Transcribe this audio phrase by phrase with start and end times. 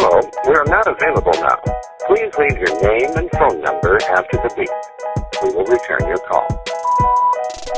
[0.00, 1.58] Hello, we are not available now.
[2.06, 4.68] Please leave your name and phone number after the beep.
[5.42, 6.46] We will return your call.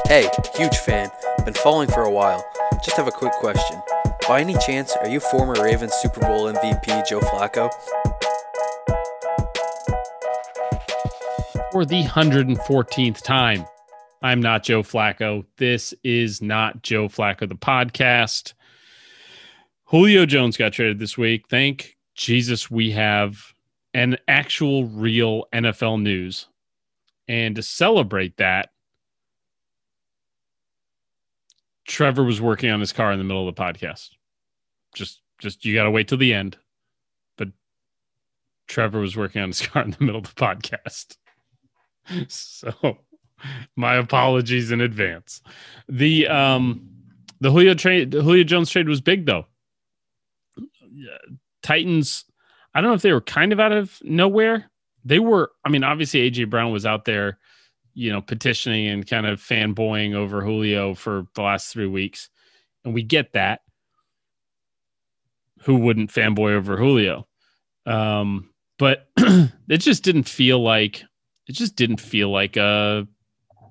[0.06, 1.10] Hey, huge fan.
[1.46, 2.44] Been following for a while.
[2.84, 3.80] Just have a quick question.
[4.28, 7.70] By any chance, are you former Ravens Super Bowl MVP Joe Flacco?
[11.72, 13.64] For the 114th time,
[14.20, 15.46] I'm not Joe Flacco.
[15.56, 18.52] This is not Joe Flacco, the podcast.
[19.84, 21.48] Julio Jones got traded this week.
[21.48, 23.54] Thank Jesus we have
[23.94, 26.46] an actual real NFL news.
[27.28, 28.72] And to celebrate that,
[31.88, 34.10] Trevor was working on his car in the middle of the podcast.
[34.94, 36.58] Just just you got to wait till the end.
[37.38, 37.48] But
[38.68, 41.16] Trevor was working on his car in the middle of the podcast.
[42.28, 42.98] So
[43.76, 45.42] my apologies in advance.
[45.88, 46.86] The um
[47.40, 49.46] the Julio trade Julio Jones trade was big though.
[51.62, 52.24] Titans,
[52.74, 54.70] I don't know if they were kind of out of nowhere.
[55.04, 57.38] They were, I mean, obviously AJ Brown was out there,
[57.94, 62.28] you know, petitioning and kind of fanboying over Julio for the last three weeks.
[62.84, 63.60] And we get that.
[65.64, 67.26] Who wouldn't fanboy over Julio?
[67.86, 71.02] Um, but it just didn't feel like
[71.46, 73.06] it just didn't feel like a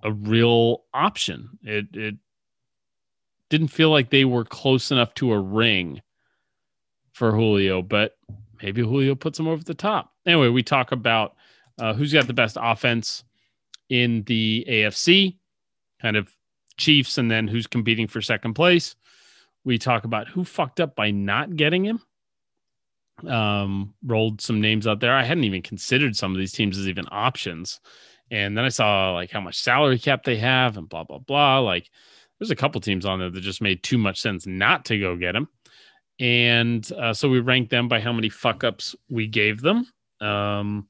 [0.03, 1.49] a real option.
[1.64, 2.16] It it
[3.49, 6.02] didn't feel like they were close enough to a ring
[7.20, 8.17] for Julio, but
[8.64, 10.14] maybe Julio puts him over the top.
[10.25, 11.36] Anyway, we talk about
[11.78, 13.26] uh, who's got the best offense
[13.89, 15.38] in the AFC,
[16.02, 16.34] kind of
[16.78, 18.95] Chiefs, and then who's competing for second place.
[19.66, 22.00] We talk about who fucked up by not getting him.
[23.28, 25.14] Um, rolled some names out there.
[25.14, 27.81] I hadn't even considered some of these teams as even options.
[28.31, 31.59] And then I saw like how much salary cap they have and blah, blah, blah.
[31.59, 31.89] Like
[32.39, 35.17] there's a couple teams on there that just made too much sense not to go
[35.17, 35.50] get him
[36.20, 39.88] and uh, so we ranked them by how many fuck ups we gave them,
[40.20, 40.88] um,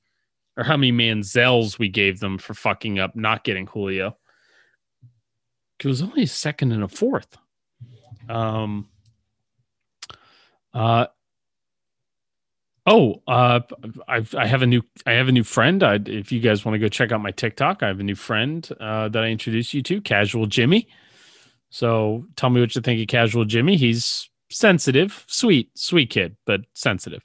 [0.58, 4.18] or how many Manziels we gave them for fucking up not getting Julio.
[5.80, 7.38] It was only a second and a fourth.
[8.28, 8.90] Um.
[10.74, 11.08] Uh.
[12.86, 13.60] Oh, uh,
[14.08, 15.84] I I have a new I have a new friend.
[15.84, 18.16] I, if you guys want to go check out my TikTok, I have a new
[18.16, 20.88] friend uh, that I introduced you to, Casual Jimmy.
[21.70, 23.76] So tell me what you think of Casual Jimmy.
[23.78, 27.24] He's sensitive, sweet, sweet kid, but sensitive.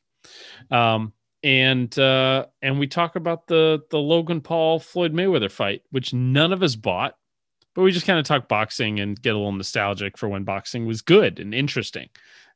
[0.70, 1.12] Um,
[1.42, 6.52] and uh, and we talk about the the Logan Paul Floyd Mayweather fight, which none
[6.52, 7.16] of us bought,
[7.74, 10.86] but we just kind of talk boxing and get a little nostalgic for when boxing
[10.86, 12.08] was good and interesting,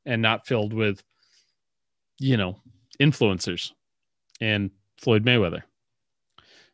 [0.07, 1.03] and not filled with,
[2.19, 2.57] you know,
[2.99, 3.73] influencers
[4.41, 5.62] and Floyd Mayweather.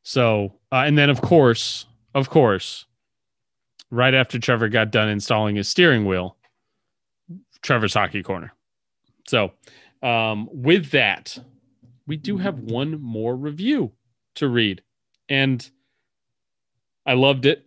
[0.04, 2.84] So, uh, and then of course, of course,
[3.90, 6.36] right after Trevor got done installing his steering wheel,
[7.64, 8.52] Trevor's Hockey Corner.
[9.26, 9.52] So,
[10.02, 11.36] um, with that,
[12.06, 13.92] we do have one more review
[14.36, 14.82] to read.
[15.30, 15.68] And
[17.06, 17.64] I loved it.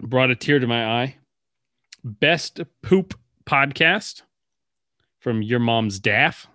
[0.00, 1.16] Brought a tear to my eye.
[2.02, 4.22] Best Poop Podcast
[5.20, 6.46] from Your Mom's Daff.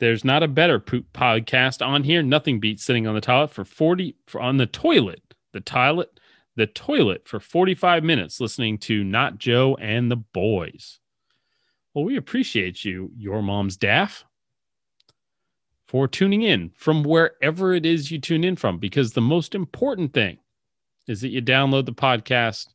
[0.00, 2.22] There's not a better poop podcast on here.
[2.22, 5.22] Nothing beats sitting on the toilet for 40 for on the toilet,
[5.52, 6.18] the toilet
[6.56, 11.00] the toilet for 45 minutes listening to Not Joe and the Boys.
[11.92, 14.24] Well, we appreciate you, your mom's daff,
[15.86, 20.12] for tuning in from wherever it is you tune in from, because the most important
[20.12, 20.38] thing
[21.06, 22.68] is that you download the podcast,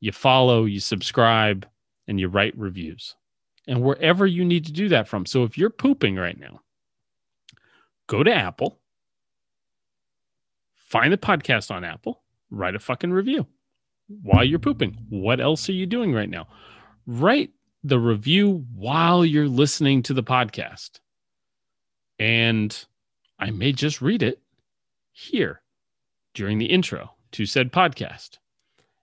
[0.00, 1.66] you follow, you subscribe,
[2.08, 3.14] and you write reviews.
[3.66, 5.26] And wherever you need to do that from.
[5.26, 6.60] So if you're pooping right now,
[8.06, 8.78] go to Apple,
[10.74, 13.46] find the podcast on Apple write a fucking review
[14.22, 15.06] while you're pooping.
[15.08, 16.48] What else are you doing right now?
[17.06, 17.50] Write
[17.82, 21.00] the review while you're listening to the podcast.
[22.18, 22.84] And
[23.38, 24.40] I may just read it
[25.12, 25.62] here
[26.34, 28.38] during the intro to said podcast.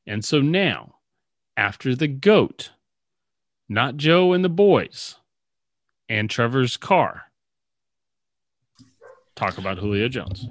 [0.06, 0.96] And so now,
[1.56, 2.72] after the goat,
[3.68, 5.16] not Joe and the boys,
[6.07, 7.24] and Trevor's car,
[9.36, 10.48] talk about Julio Jones.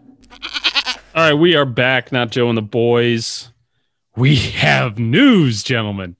[1.16, 2.12] All right, we are back.
[2.12, 3.50] Not Joe and the boys.
[4.16, 6.14] We have news, gentlemen.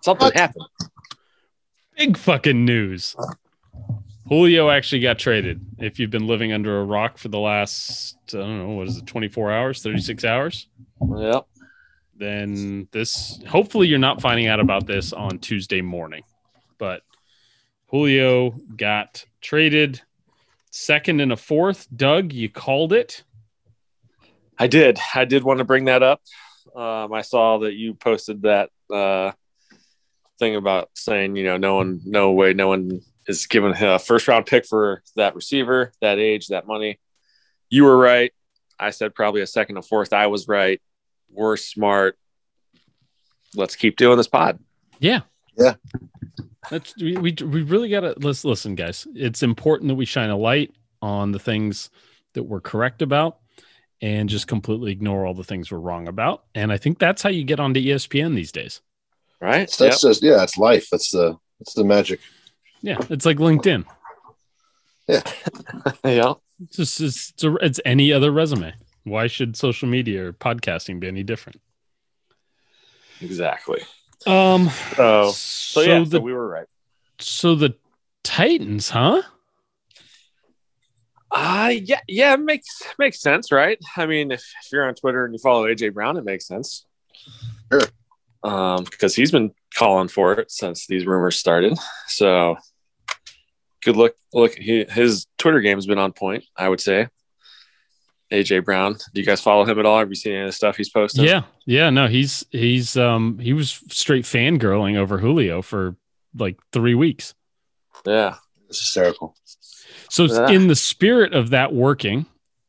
[0.00, 0.34] Something what?
[0.34, 0.64] happened.
[1.98, 3.14] Big fucking news.
[4.30, 5.60] Julio actually got traded.
[5.76, 8.96] If you've been living under a rock for the last, I don't know, what is
[8.96, 10.66] it, 24 hours, 36 hours?
[11.14, 11.46] Yep.
[12.16, 16.22] Then this, hopefully, you're not finding out about this on Tuesday morning.
[16.78, 17.02] But
[17.88, 20.00] Julio got traded
[20.70, 21.86] second and a fourth.
[21.94, 23.24] Doug, you called it.
[24.62, 25.00] I did.
[25.12, 26.22] I did want to bring that up.
[26.76, 29.32] Um, I saw that you posted that uh,
[30.38, 34.28] thing about saying, you know, no one, no way, no one is giving a first
[34.28, 37.00] round pick for that receiver, that age, that money.
[37.70, 38.32] You were right.
[38.78, 40.12] I said probably a second and fourth.
[40.12, 40.80] I was right.
[41.28, 42.16] We're smart.
[43.56, 44.60] Let's keep doing this pod.
[45.00, 45.22] Yeah.
[45.58, 45.74] Yeah.
[46.70, 49.08] That's we we, we really gotta let's listen, guys.
[49.12, 51.90] It's important that we shine a light on the things
[52.34, 53.38] that we're correct about
[54.02, 56.42] and just completely ignore all the things we're wrong about.
[56.54, 58.82] And I think that's how you get onto ESPN these days.
[59.40, 59.70] Right?
[59.70, 60.88] So that's just yeah, it's life.
[60.90, 62.20] That's the that's the magic.
[62.82, 63.86] Yeah, it's like LinkedIn.
[65.08, 65.28] Yep.
[66.04, 66.34] yeah.
[66.62, 68.72] It's just it's, it's, a, it's any other resume.
[69.02, 71.60] Why should social media or podcasting be any different?
[73.20, 73.82] Exactly.
[74.26, 74.70] Um.
[74.94, 76.66] So, So, so yeah, the so we were right.
[77.18, 77.74] so the
[78.22, 79.22] Titans, huh?
[81.34, 82.68] Uh yeah, yeah, it makes
[82.98, 83.78] makes sense, right?
[83.96, 86.84] I mean, if, if you're on Twitter and you follow AJ Brown, it makes sense.
[87.72, 87.82] Sure.
[88.44, 91.78] Um, because he's been calling for it since these rumors started.
[92.06, 92.56] So
[93.82, 97.08] good look look he, his Twitter game's been on point, I would say.
[98.30, 98.94] AJ Brown.
[99.14, 99.98] Do you guys follow him at all?
[99.98, 101.24] Have you seen any of the stuff he's posted?
[101.24, 101.90] Yeah, yeah.
[101.90, 105.96] No, he's he's um he was straight fangirling over Julio for
[106.34, 107.34] like three weeks.
[108.06, 108.36] Yeah.
[108.68, 109.36] It's hysterical.
[110.12, 110.50] So Yeah.
[110.50, 112.26] in the spirit of that working,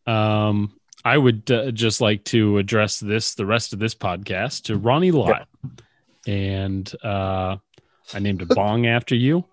[0.08, 0.72] um,
[1.04, 5.12] I would uh, just like to address this the rest of this podcast to Ronnie
[5.12, 5.50] Lott,
[6.26, 7.58] and uh,
[8.14, 9.44] I named a bong after you.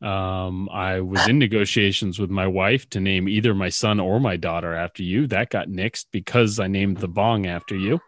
[0.00, 4.36] Um, I was in negotiations with my wife to name either my son or my
[4.36, 5.26] daughter after you.
[5.26, 8.00] That got nixed because I named the bong after you.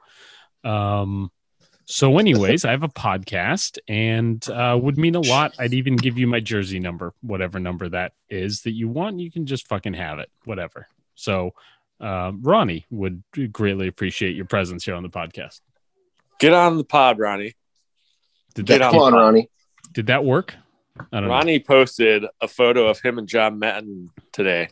[0.65, 1.31] Um,
[1.88, 5.55] so, anyways, I have a podcast and uh, would mean a lot.
[5.59, 9.21] I'd even give you my jersey number, whatever number that is that you want.
[9.21, 10.88] You can just fucking have it, whatever.
[11.15, 11.55] So,
[12.00, 13.23] uh, Ronnie would
[13.53, 15.61] greatly appreciate your presence here on the podcast.
[16.41, 17.55] Get on the pod, Ronnie.
[18.55, 19.49] Did Get that, Come on, Ronnie.
[19.93, 20.55] did that work?
[20.99, 21.35] I don't know.
[21.35, 24.71] Ronnie posted a photo of him and John Madden today.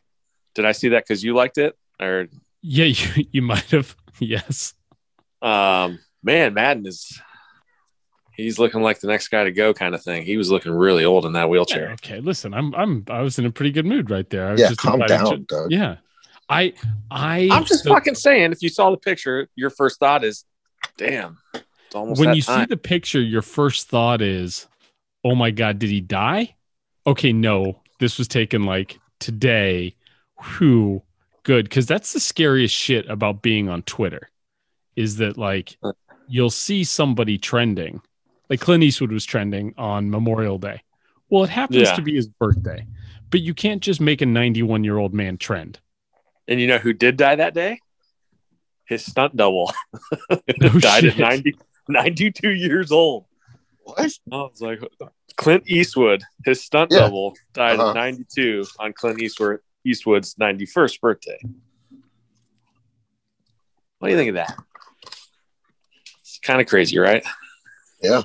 [0.54, 1.76] Did I see that because you liked it?
[2.00, 2.26] Or
[2.60, 3.94] Yeah, you, you might have.
[4.18, 4.74] Yes.
[5.42, 7.20] um man, Madden is
[8.36, 10.24] he's looking like the next guy to go kind of thing.
[10.24, 11.90] He was looking really old in that Yeah, wheelchair.
[11.92, 14.48] okay, listen, I'm I'm I was in a pretty good mood right there.
[14.48, 15.70] I was Yeah, just calm down, you- Doug.
[15.70, 15.96] Yeah.
[16.48, 16.74] I
[17.10, 20.44] I I'm just so fucking saying, if you saw the picture, your first thought is,
[20.98, 24.66] damn, it's almost when that you see the picture, your first thought is,
[25.24, 26.56] "Oh my god, did he die?"
[27.06, 29.96] Okay, no, this was taken like today.
[30.58, 31.02] Whew,
[31.44, 34.28] good, because that's the scariest shit about being on Twitter,
[34.96, 35.78] is that like
[36.28, 38.00] you'll see somebody trending,
[38.50, 40.82] like Clint Eastwood was trending on Memorial Day.
[41.30, 41.94] Well, it happens Yeah.
[41.94, 42.86] to be his birthday,
[43.30, 45.80] but you can't just make a 91 year old man trend.
[46.46, 47.78] and you know who did die that day?
[48.86, 49.72] His stunt double
[50.60, 51.12] No died shit.
[51.14, 51.54] at 90,
[51.88, 53.24] 92 years old.
[53.84, 53.98] What?
[54.00, 54.80] I was like,
[55.36, 56.98] Clint Eastwood, his stunt Yeah.
[57.00, 57.90] double, died Uh-huh.
[57.90, 61.38] at 92 on Clint Eastwood, Eastwood's 91st birthday.
[63.98, 64.58] What do you think of that?
[66.44, 67.24] It's kind of crazy, right?
[68.02, 68.20] Yeah.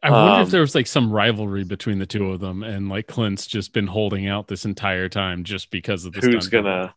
[0.00, 2.88] I wonder if Um, there was like some rivalry between the two of them, and
[2.88, 6.52] like Clint's just been holding out this entire time just because of the Who's stunt
[6.52, 6.70] double.
[6.70, 6.94] gonna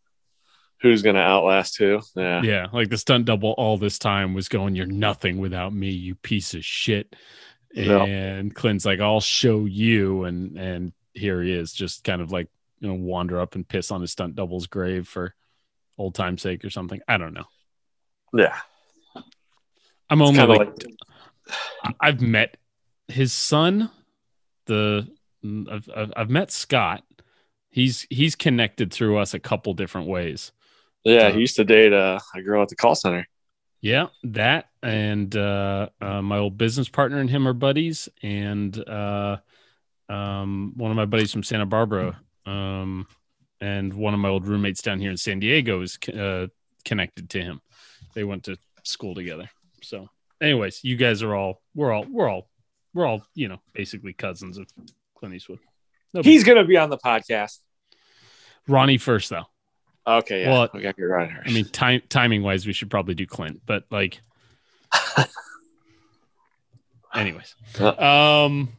[0.81, 1.99] Who's gonna outlast who?
[2.15, 5.89] Yeah, Yeah, like the stunt double all this time was going, "You're nothing without me,
[5.89, 7.15] you piece of shit."
[7.73, 8.03] Yeah.
[8.03, 12.49] And Clint's like, "I'll show you," and and here he is, just kind of like
[12.81, 15.33] you know wander up and piss on his stunt double's grave for
[15.97, 17.01] old time's sake or something.
[17.07, 17.45] I don't know.
[18.33, 18.55] Yeah.
[20.09, 20.69] I'm It's only like,
[21.83, 22.57] like, I've met
[23.07, 23.89] his son.
[24.65, 25.07] The
[25.43, 27.03] I've, I've I've met Scott.
[27.69, 30.51] He's he's connected through us a couple different ways.
[31.03, 31.29] yeah.
[31.31, 33.27] He used to date uh, a girl at the call center.
[33.81, 39.37] Yeah, that and uh, uh, my old business partner and him are buddies, and uh,
[40.09, 43.07] um, one of my buddies from Santa Barbara, um,
[43.61, 46.47] and one of my old roommates down here in San Diego is uh,
[46.83, 47.61] connected to him.
[48.13, 49.49] They went to school together.
[49.81, 50.09] So,
[50.41, 52.49] anyways, you guys are all we're all we're all
[52.93, 54.67] we're all you know basically cousins of
[55.15, 55.59] Clint Eastwood.
[56.13, 57.59] No He's gonna be on the podcast.
[58.67, 59.45] Ronnie first though.
[60.07, 60.51] Okay, yeah.
[60.51, 60.95] Well, we got.
[60.99, 64.21] I mean, time timing wise, we should probably do Clint, but like,
[67.13, 68.69] anyways, um,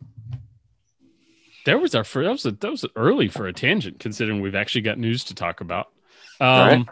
[1.67, 2.25] there was our first.
[2.25, 5.35] That was a, that was early for a tangent, considering we've actually got news to
[5.35, 5.89] talk about.
[6.41, 6.87] Um, right.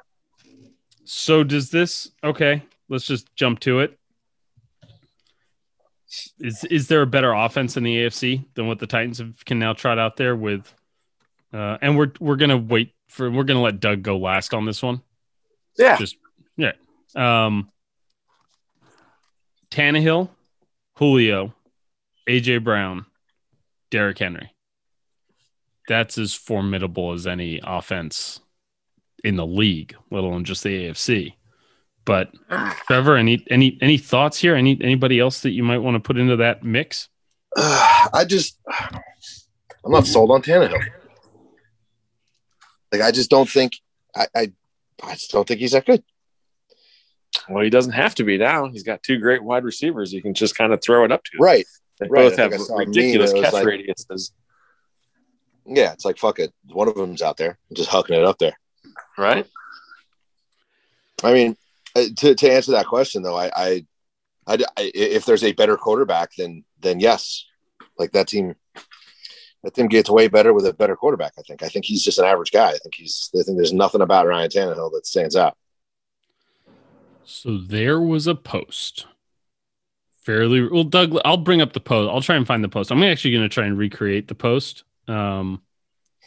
[1.09, 2.11] So does this?
[2.23, 3.99] Okay, let's just jump to it.
[6.39, 9.59] Is is there a better offense in the AFC than what the Titans have, can
[9.59, 10.73] now trot out there with?
[11.53, 14.83] Uh, and we're we're gonna wait for we're gonna let Doug go last on this
[14.83, 15.03] one.
[15.79, 16.17] yeah, just
[16.57, 16.73] yeah.
[17.17, 17.71] Um,
[19.71, 20.29] Tannehill,
[20.95, 21.55] Julio,
[22.29, 23.07] AJ Brown,
[23.91, 24.53] Derrick Henry.
[25.89, 28.41] That's as formidable as any offense
[29.25, 31.35] in the league, let alone just the AFC.
[32.05, 32.77] But ah.
[32.87, 34.55] Trevor, any any any thoughts here?
[34.55, 37.09] Any anybody else that you might want to put into that mix?
[37.57, 38.59] I just,
[39.85, 40.81] I'm not sold on Tannehill.
[42.93, 43.73] Like, I just don't think,
[44.15, 44.53] I, I,
[45.03, 46.03] I just don't think he's that good.
[47.49, 48.69] Well, he doesn't have to be now.
[48.69, 50.13] He's got two great wide receivers.
[50.13, 51.39] You can just kind of throw it up to.
[51.39, 51.67] Right.
[52.01, 52.23] They right.
[52.23, 54.31] both have think I saw a meme ridiculous catch like- radiuses,
[55.67, 55.93] Yeah.
[55.93, 56.53] It's like, fuck it.
[56.69, 58.59] One of them's out there, just hucking it up there.
[59.19, 59.47] Right?
[61.23, 61.57] I mean,
[61.97, 63.87] uh, to, to answer that question though, I, I,
[64.47, 67.45] I, I- if there's a better quarterback, then then yes,
[67.99, 68.55] like that team,
[69.65, 71.33] that team gets way better with a better quarterback.
[71.37, 71.63] I think.
[71.63, 72.69] I think he's just an average guy.
[72.71, 73.31] I think he's.
[73.35, 75.57] I think there's nothing about Ryan Tannehill that stands out.
[77.25, 79.07] So there was a post.
[80.23, 81.19] Fairly well, Doug.
[81.25, 82.11] I'll bring up the post.
[82.13, 82.93] I'll try and find the post.
[82.93, 85.63] I'm actually going to try and recreate the post, um,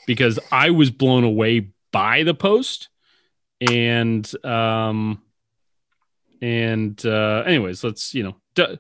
[0.05, 2.89] because I was blown away by the post,
[3.59, 5.21] and um,
[6.41, 8.79] and uh, anyways, let's you know, D-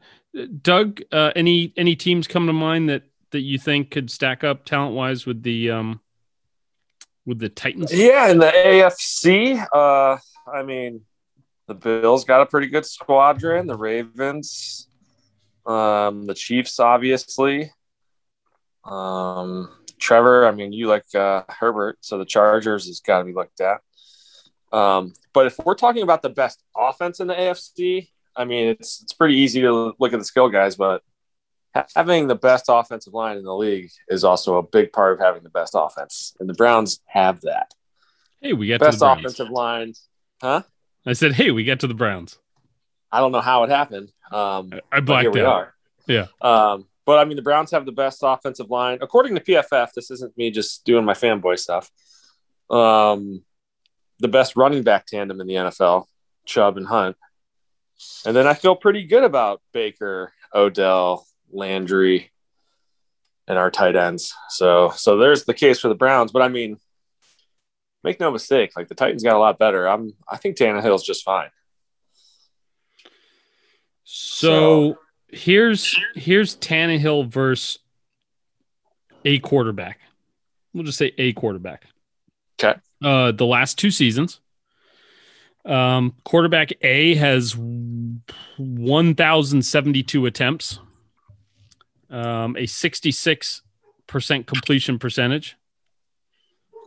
[0.61, 1.01] Doug.
[1.11, 4.95] Uh, any any teams come to mind that that you think could stack up talent
[4.95, 6.01] wise with the um
[7.25, 7.93] with the Titans?
[7.93, 10.17] Yeah, in the AFC, uh,
[10.51, 11.01] I mean,
[11.67, 13.67] the Bills got a pretty good squadron.
[13.67, 14.87] The Ravens,
[15.65, 17.71] um, the Chiefs, obviously.
[18.83, 19.69] Um,
[20.01, 23.61] Trevor, I mean, you like uh, Herbert, so the Chargers has got to be looked
[23.61, 23.79] at.
[24.73, 29.01] Um, but if we're talking about the best offense in the AFC, I mean, it's
[29.01, 31.03] it's pretty easy to look at the skill guys, but
[31.95, 35.43] having the best offensive line in the league is also a big part of having
[35.43, 37.73] the best offense, and the Browns have that
[38.41, 39.93] Hey, we got to best the offensive line.
[40.41, 40.63] Huh?
[41.05, 42.39] I said, hey, we got to the Browns.
[43.11, 44.11] I don't know how it happened.
[44.31, 45.47] Um, I but blacked here we out.
[45.47, 45.75] are.
[46.07, 46.27] Yeah.
[46.41, 49.91] Um, but I mean, the Browns have the best offensive line, according to PFF.
[49.93, 51.91] This isn't me just doing my fanboy stuff.
[52.69, 53.43] Um,
[54.19, 56.05] the best running back tandem in the NFL,
[56.45, 57.17] Chubb and Hunt.
[58.25, 62.31] And then I feel pretty good about Baker, Odell, Landry,
[63.45, 64.33] and our tight ends.
[64.47, 66.31] So, so there's the case for the Browns.
[66.31, 66.77] But I mean,
[68.05, 69.85] make no mistake, like the Titans got a lot better.
[69.85, 71.49] I'm, I think Tannehill's just fine.
[74.05, 74.97] So,
[75.31, 77.79] here's here's Tannehill versus
[79.25, 79.99] a quarterback.
[80.73, 81.85] We'll just say a quarterback.
[82.61, 82.79] Okay.
[83.03, 84.39] Uh, the last two seasons,
[85.65, 90.79] um, quarterback A has one thousand seventy-two attempts,
[92.09, 93.63] um, a sixty-six
[94.07, 95.57] percent completion percentage.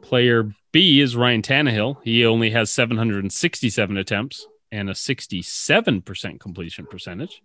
[0.02, 1.96] Player B is Ryan Tannehill.
[2.04, 7.42] He only has seven hundred and sixty-seven attempts and a 67% completion percentage.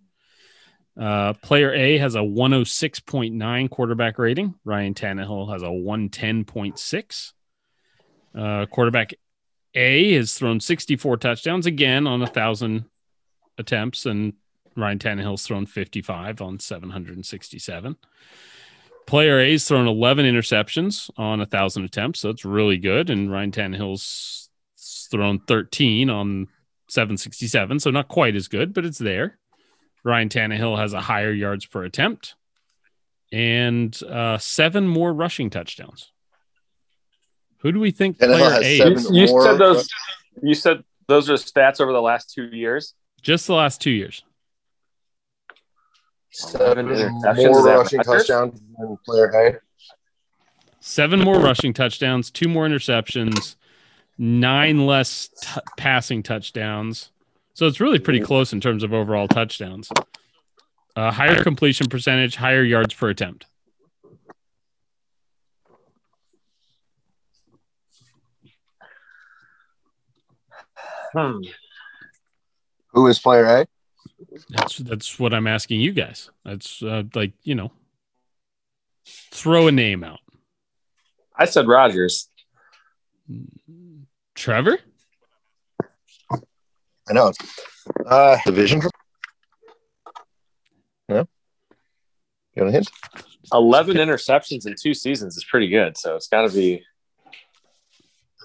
[1.00, 4.56] Uh, player A has a 106.9 quarterback rating.
[4.66, 7.34] Ryan Tannehill has a 110.6.
[8.38, 9.14] Uh, quarterback
[9.76, 12.86] A has thrown 64 touchdowns again on a thousand
[13.58, 14.34] attempts, and
[14.76, 17.96] Ryan Tannehill's thrown 55 on 767.
[19.08, 23.10] Player A's thrown 11 interceptions on a thousand attempts, so it's really good.
[23.10, 24.50] And Ryan Tannehill's
[25.10, 26.48] thrown 13 on
[26.90, 29.39] 767, so not quite as good, but it's there.
[30.04, 32.36] Ryan Tannehill has a higher yards per attempt
[33.32, 36.12] and uh, seven more rushing touchdowns.
[37.58, 39.14] Who do we think Tannehill player has A?
[39.14, 39.90] You said those.
[40.42, 42.94] You said those are stats over the last two years.
[43.22, 44.24] Just the last two years.
[46.32, 49.60] Seven more rushing touchdowns than player A.
[50.80, 53.56] Seven more rushing touchdowns, two more interceptions,
[54.18, 57.12] nine less t- passing touchdowns.
[57.54, 59.92] So it's really pretty close in terms of overall touchdowns.
[60.96, 63.46] Uh, higher completion percentage, higher yards per attempt.
[71.14, 71.42] Hmm.
[72.94, 73.66] Who is player A?
[74.50, 76.30] That's that's what I'm asking you guys.
[76.44, 77.72] That's uh, like you know,
[79.06, 80.20] throw a name out.
[81.36, 82.30] I said Rodgers.
[84.36, 84.80] Trevor.
[87.10, 87.32] I know.
[88.06, 88.82] Uh, division.
[91.08, 91.28] No.
[92.56, 92.92] You want a hint?
[93.52, 95.98] Eleven interceptions in two seasons is pretty good.
[95.98, 96.84] So it's got to be.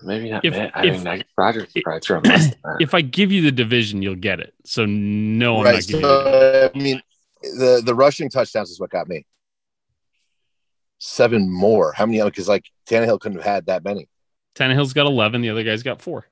[0.02, 0.44] Maybe not.
[0.44, 2.76] If- I if- mean, I- Rodgers is probably throwing less than.
[2.80, 4.54] If I give you the division, you'll get it.
[4.64, 5.74] So no, I'm right.
[5.74, 6.08] not giving you.
[6.08, 7.02] So, I mean,
[7.42, 9.26] the the rushing touchdowns is what got me.
[10.98, 11.92] Seven more.
[11.92, 12.22] How many?
[12.22, 14.08] Because like Tannehill couldn't have had that many.
[14.54, 15.42] Tannehill's got 11.
[15.42, 16.26] The other guy's got four.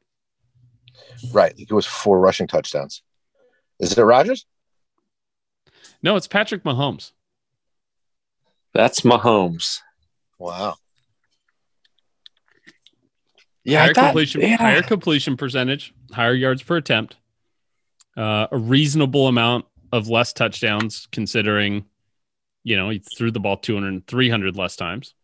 [1.33, 1.55] Right.
[1.57, 3.03] It was four rushing touchdowns.
[3.81, 4.47] Is it Rodgers?
[6.03, 7.13] No, it's Patrick Mahomes.
[8.75, 9.81] That's Mahomes.
[10.39, 10.77] Wow.
[13.65, 14.57] Yeah, higher thought- completion, yeah.
[14.57, 17.17] higher completion percentage, higher yards per attempt,
[18.17, 21.85] uh, a reasonable amount of less touchdowns considering,
[22.65, 25.15] you know, he threw the ball 200, 300 less times.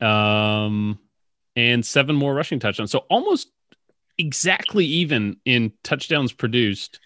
[0.00, 0.98] Um,
[1.56, 2.90] and seven more rushing touchdowns.
[2.90, 3.50] So almost
[4.18, 7.00] exactly even in touchdowns produced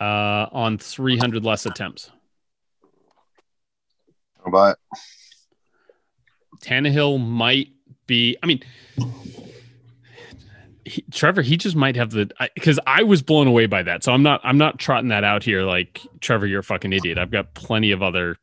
[0.00, 2.10] uh, on 300 less attempts.
[4.50, 4.78] But
[6.62, 7.68] Tannehill might
[8.06, 8.36] be.
[8.42, 8.60] I mean,
[10.84, 14.02] he, Trevor, he just might have the because I was blown away by that.
[14.02, 14.40] So I'm not.
[14.44, 17.18] I'm not trotting that out here like Trevor, you're a fucking idiot.
[17.18, 18.36] I've got plenty of other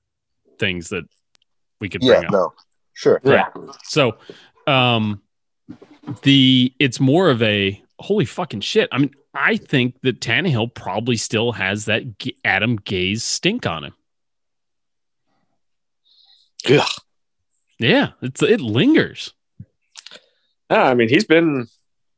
[0.60, 1.06] things that
[1.80, 2.32] we could bring yeah, up.
[2.32, 2.54] no,
[2.94, 3.20] sure.
[3.24, 3.50] Yeah.
[3.84, 4.18] So,
[4.68, 5.22] um,
[6.24, 8.90] the it's more of a holy fucking shit.
[8.92, 13.84] I mean, I think that Tannehill probably still has that G- Adam Gase stink on
[13.86, 13.94] him.
[16.70, 16.88] Ugh.
[17.80, 19.34] Yeah, it's it lingers.
[20.72, 21.68] Yeah, I mean, he's been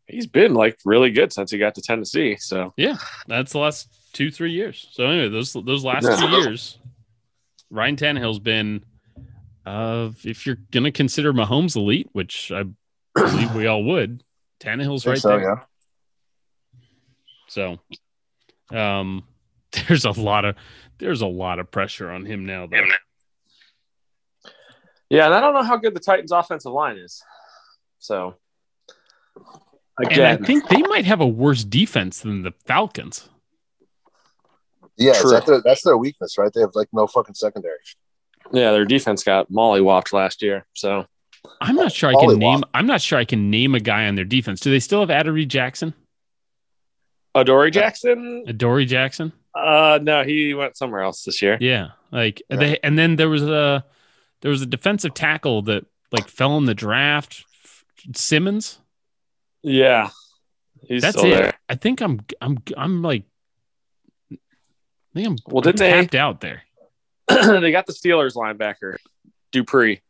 [0.08, 2.38] he's been like really good since he got to Tennessee.
[2.38, 4.88] So yeah, That's the last two, three years.
[4.91, 6.15] So anyway, those those last Yeah.
[6.15, 6.77] two years,
[7.69, 8.84] Ryan Tannehill's been
[9.65, 12.63] uh if you're gonna consider Mahomes elite, which I
[13.16, 14.24] believe we all would,
[14.60, 15.42] Tannehill's right so, there.
[15.42, 15.56] yeah.
[17.48, 17.80] So
[18.78, 19.24] um
[19.88, 20.56] there's a lot of
[21.00, 22.78] there's a lot of pressure on him now though.
[25.10, 27.22] yeah, and I don't know how good the Titans' offensive line is.
[28.00, 28.36] So
[29.98, 33.30] And I think they might have a worse defense than the Falcons.
[34.98, 35.32] Yeah, True.
[35.32, 36.51] that their, that's their weakness, right?
[36.54, 37.78] They have like no fucking secondary.
[38.51, 40.66] yeah, their defense got mollywopped last year.
[40.74, 41.06] So
[41.62, 42.69] I'm not sure I Holy can name wow.
[42.74, 44.60] I'm not sure I can name a guy on their defense.
[44.60, 45.93] Do they still have Adoree Jackson?
[47.36, 49.31] Adoree Jackson, Adoree Jackson?
[49.55, 51.58] uh, no, he went somewhere else this year.
[51.62, 52.55] Yeah, like Yeah.
[52.58, 53.86] they, and then there was a
[54.41, 57.45] there was a defensive tackle that like fell in the draft.
[58.15, 58.80] Simmons.
[59.62, 60.10] Yeah,
[60.82, 61.36] he's That's still it.
[61.36, 61.54] there.
[61.67, 63.23] I think I'm I'm I'm like.
[64.32, 64.38] I
[65.13, 66.63] think I'm Well, did I'm they- tapped out there?
[67.28, 68.95] they got the Steelers linebacker
[69.52, 70.02] Dupree.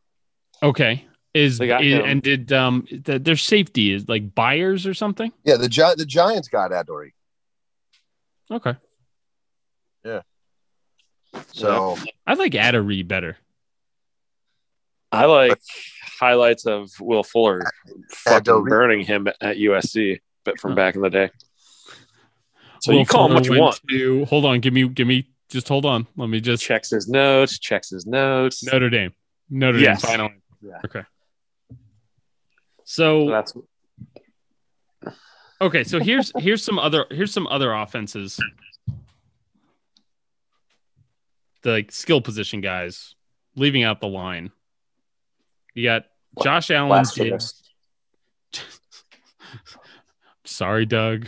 [0.61, 5.31] Okay, is, got is- and did um the, their safety is like buyers or something?
[5.43, 7.13] Yeah, the Gi- the Giants got Adoree.
[8.51, 8.75] Okay,
[10.03, 10.21] Yeah.
[11.53, 13.37] So I like Adoree better.
[15.11, 15.59] I like
[16.19, 17.61] highlights of Will Fuller
[18.11, 18.69] fucking Adoree.
[18.69, 20.75] burning him at USC, but from Huh.
[20.75, 21.29] back in the day.
[22.81, 23.79] So Will you call him what you want.
[23.89, 26.07] To, hold on, give me give me just hold on.
[26.15, 28.63] Let me just Checks his notes, checks his notes.
[28.63, 29.13] Notre Dame.
[29.49, 30.01] Notre Yes.
[30.01, 30.29] Dame final.
[30.61, 30.77] Yeah.
[30.85, 31.03] Okay.
[32.89, 33.53] So that's
[35.61, 38.39] okay, so here's here's some other here's some other offenses.
[41.61, 43.13] The like skill position guys,
[43.55, 44.49] leaving out the line.
[45.75, 46.05] You got
[46.41, 47.05] Josh Allen.
[50.45, 51.27] Sorry, Doug.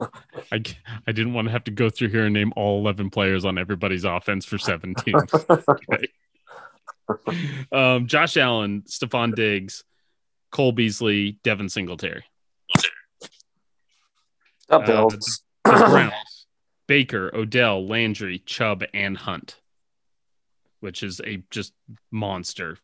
[0.00, 0.62] I,
[1.06, 3.58] I didn't want to have to go through here and name all 11 players on
[3.58, 5.14] everybody's offense for 17.
[5.50, 6.08] okay.
[7.70, 9.84] um, Josh Allen, Stefon Diggs,
[10.54, 12.22] Cole Beasley, Devin Singletary.
[14.68, 15.42] The Uh, Bills.
[15.64, 16.46] The Browns,
[16.86, 19.60] Baker, Odell, Landry, Chubb, and Hunt,
[20.78, 21.72] which is a just
[22.12, 22.78] monster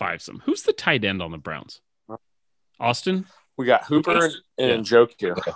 [0.00, 0.40] fivesome.
[0.42, 1.80] Who's the tight end on the Browns?
[2.80, 3.26] Austin?
[3.56, 4.66] we got Hooper and, Yeah.
[4.66, 5.54] and Njoku.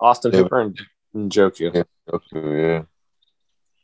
[0.00, 0.38] Austin Yeah.
[0.38, 0.78] Hooper and
[1.14, 1.84] Njoku.
[2.12, 2.82] okay, yeah.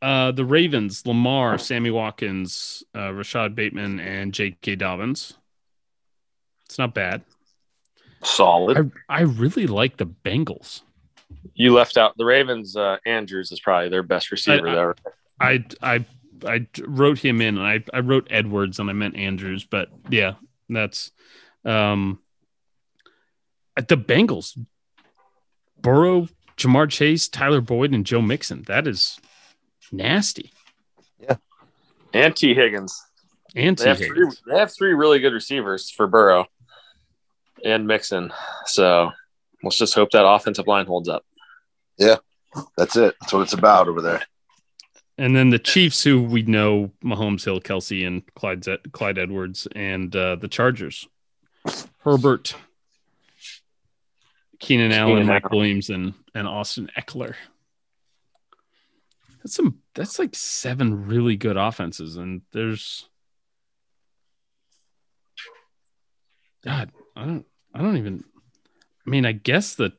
[0.01, 4.77] Uh, the Ravens, Lamar, Sammy Watkins, uh, Rashod Bateman, and J.K.
[4.77, 5.35] Dobbins.
[6.71, 7.23] It's not bad.
[8.23, 8.93] Solid.
[9.09, 10.83] I, I really like the Bengals.
[11.55, 12.77] You left out the Ravens.
[12.77, 14.95] Uh, Andrews is probably their best receiver I- I- there.
[15.41, 16.05] I I
[16.47, 20.35] I wrote him in, and I I wrote Edwards, and I meant Andrews, but yeah,
[20.69, 21.11] that's
[21.65, 22.21] um
[23.75, 24.57] the Bengals.
[25.81, 28.63] Burrow, Ja'Marr Chase, Tyler Boyd, and Joe Mixon.
[28.69, 29.19] That is
[29.91, 30.53] nasty.
[31.19, 31.37] Yeah.
[32.15, 32.55] And T.
[32.55, 33.03] Higgins.
[33.57, 33.89] And They T.
[33.89, 34.43] have, three, Higgins.
[34.47, 36.47] they have three really good receivers for Burrow
[37.65, 38.33] and Mixon.
[38.67, 39.11] So
[39.63, 41.25] let's just hope that offensive line holds up.
[41.99, 42.17] Yeah,
[42.77, 43.15] that's it.
[43.21, 44.23] That's what it's about over there.
[45.19, 50.15] And then the Chiefs, who we know Mahomes, Hill, Kelce, and Clyde, Clyde Edwards, and
[50.17, 51.07] uh, the Chargers,
[51.99, 52.55] Herbert,
[54.61, 55.57] Keenan Allen, Keenan Mike Allen.
[55.59, 57.35] Williams, and and Austin Ekeler.
[59.43, 59.81] That's some.
[59.95, 63.07] That's like seven really good offenses, and there's.
[66.65, 67.47] God, I don't.
[67.75, 68.25] I don't even.
[69.07, 69.93] I mean, I guess that.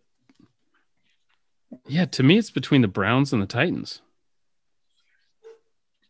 [1.88, 4.02] Yeah, to me, it's between the Browns and the Titans.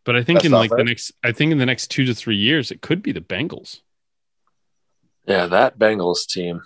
[0.04, 2.06] But I think That's in not like the next, I think in the next two
[2.06, 3.82] to three years, it could be the Bengals.
[5.28, 6.62] Yeah, that Bengals team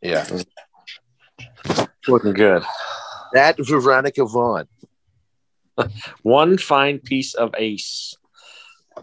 [0.00, 0.24] Yeah.
[2.06, 2.62] looking good.
[3.32, 4.68] That Veronica Vaughn.
[6.22, 8.14] One fine piece of ace.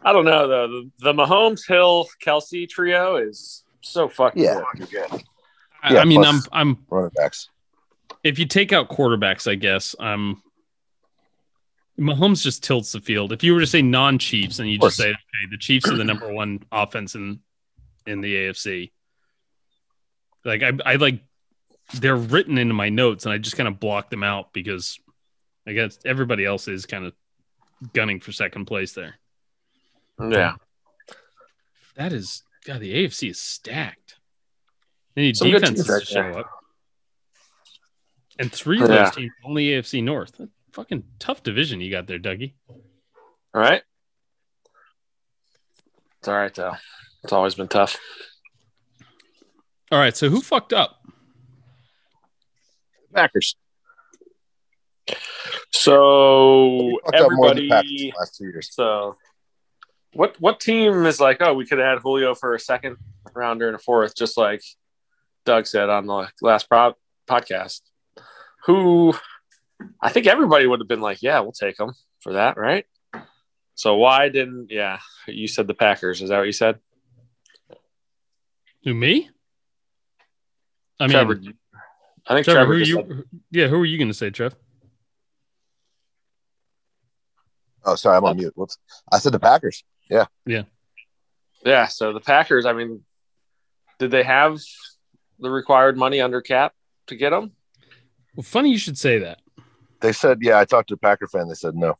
[0.04, 0.68] I don't know though.
[0.70, 4.62] The, the Mahomes Hill Kelce trio is so fucking Yeah.
[4.90, 5.24] good.
[5.84, 6.86] I, Yeah, I mean, I'm, I'm.
[6.90, 7.50] Running backs.
[8.24, 10.42] If you take out quarterbacks, I guess um,
[12.00, 13.34] Mahomes just tilts the field.
[13.34, 16.04] If you were to say non-Chiefs, and you just say, okay, the Chiefs are the
[16.04, 17.40] number one offense in
[18.08, 18.92] in the AFC.
[20.46, 21.22] Like I, I like
[21.96, 25.00] they're written into my notes, and I just kind of block them out because
[25.68, 27.14] I guess everybody else is kind of
[27.94, 29.16] gunning for second place there.
[30.20, 30.56] Yeah.
[31.96, 34.16] That is, God, the AFC is stacked.
[35.16, 36.50] They need Some defenses teams to show right up.
[38.40, 39.04] And three of Yeah.
[39.06, 40.38] those teams only AFC North.
[40.38, 42.54] That fucking tough division you got there, Dougie.
[42.70, 42.82] All
[43.54, 43.84] right.
[46.20, 46.74] It's all right though.
[47.24, 47.98] It's always been tough.
[49.92, 51.06] All right, so who fucked up?
[53.14, 53.56] Packers.
[55.72, 58.14] So Fucked up more than the Packers everybody.
[58.18, 58.70] last two years.
[58.74, 59.18] So
[60.14, 61.38] what what team is like?
[61.42, 62.98] Oh, we could have had Julio for a second
[63.34, 64.62] rounder and a fourth, just like
[65.46, 66.96] Doug said on the last pro-
[67.28, 67.82] podcast.
[68.66, 69.14] Who
[70.02, 72.86] I think everybody would have been like, yeah, we'll take him for that, right?
[73.76, 74.68] So why didn't?
[74.72, 76.22] Yeah, you said the Packers.
[76.22, 76.80] Is that what you said,
[78.86, 79.30] Who me?
[81.00, 81.36] I mean, Trevor?
[81.36, 81.58] Trevor,
[82.28, 82.66] I think Trevor.
[82.74, 82.96] who just you?
[82.96, 84.56] said- Yeah, who are you going to say, Trev?
[87.86, 88.54] Oh, sorry, I'm on uh, mute.
[88.56, 88.78] Whoops.
[89.12, 89.84] I said the Packers.
[90.10, 90.26] Yeah.
[90.46, 90.64] Yeah.
[91.66, 93.04] Yeah, so the Packers, I mean,
[94.00, 94.60] did they have
[95.44, 96.74] the required money under cap
[97.08, 97.52] to get him?
[98.36, 99.40] Well, funny you should say that.
[100.02, 101.48] They said, yeah, I talked to a Packer fan.
[101.48, 101.98] They said no.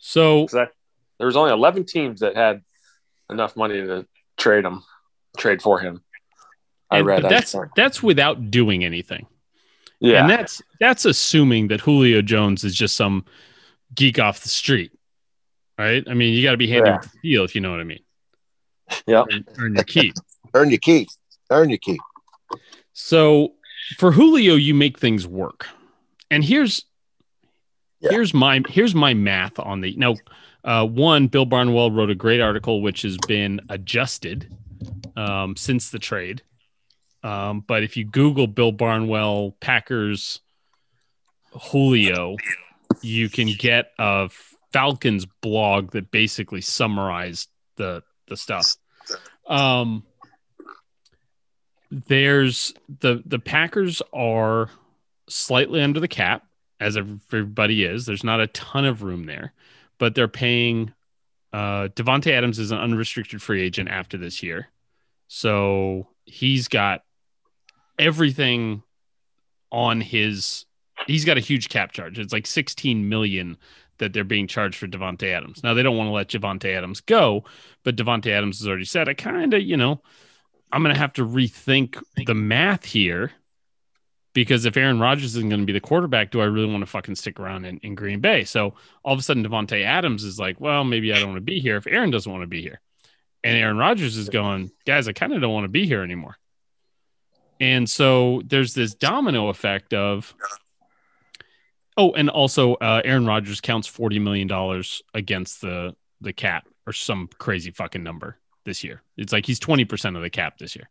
[0.00, 0.70] So that,
[1.18, 2.62] there was only 11 teams that had
[3.30, 4.82] enough money to trade him,
[5.36, 6.02] trade for him.
[6.90, 7.34] I and- read but that.
[7.34, 9.26] that's that's without doing anything.
[10.00, 13.24] yeah, And that's that's assuming that Julio Jones is just some
[13.94, 14.92] geek off the street.
[15.78, 16.04] Right?
[16.08, 17.00] I mean, you got to be handy Yeah.
[17.00, 18.00] the deal if you know what I mean.
[19.06, 19.24] Yeah.
[19.32, 20.14] Earn, earn your keep.
[20.52, 21.08] Earn your key.
[21.50, 21.98] Earn your key.
[22.92, 23.54] So
[23.98, 25.66] for Julio, you make things work.
[26.30, 26.84] And here's
[28.00, 28.10] Yeah.
[28.12, 30.14] here's my here's my math on the now.
[30.64, 34.50] Uh, one, Bill Barnwell wrote a great article which has been adjusted
[35.14, 36.42] um, since the trade.
[37.22, 40.40] Um, but if you Google Bill Barnwell Packers
[41.52, 42.36] Julio,
[43.02, 44.30] you can get a
[44.72, 48.76] Falcons blog that basically summarized the the stuff.
[49.46, 50.04] Um,
[52.08, 54.70] there's the the Packers are
[55.28, 56.44] slightly under the cap,
[56.80, 58.06] as everybody is.
[58.06, 59.52] There's not a ton of room there,
[59.98, 60.92] but they're paying.
[61.52, 64.68] Uh, Davante Adams is an unrestricted free agent after this year,
[65.28, 67.02] so he's got
[67.98, 68.82] everything
[69.70, 70.66] on his.
[71.06, 72.18] He's got a huge cap charge.
[72.18, 73.56] It's like 16 million
[73.98, 75.62] that they're being charged for Davante Adams.
[75.62, 77.44] Now they don't want to let Davante Adams go,
[77.84, 80.00] but Davante Adams has already said, I kind of, you know,
[80.74, 83.30] I'm going to have to rethink the math here
[84.32, 86.86] because if Aaron Rodgers isn't going to be the quarterback, do I really want to
[86.86, 88.42] fucking stick around in, in Green Bay?
[88.42, 91.42] So all of a sudden, Davante Adams is like, well, maybe I don't want to
[91.42, 92.80] be here if Aaron doesn't want to be here.
[93.44, 96.36] And Aaron Rodgers is going, guys, I kind of don't want to be here anymore.
[97.60, 100.34] And so there's this domino effect of,
[101.96, 104.82] oh, and also uh, Aaron Rodgers counts $40 million
[105.14, 109.02] against the, the cap or some crazy fucking number this year.
[109.16, 110.88] It's like he's 20% of the cap this year.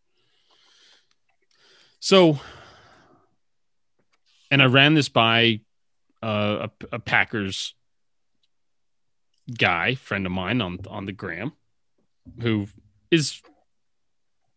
[1.99, 2.39] So,
[4.51, 5.61] and I ran this by
[6.21, 7.73] uh, a, a Packers
[9.57, 11.53] guy, friend of mine on on the gram,
[12.41, 12.67] who
[13.11, 13.41] is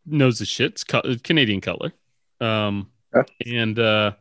[0.04, 1.92] knows the shit's Canadian Cutler,
[2.40, 3.22] um, Yeah.
[3.60, 4.12] and uh,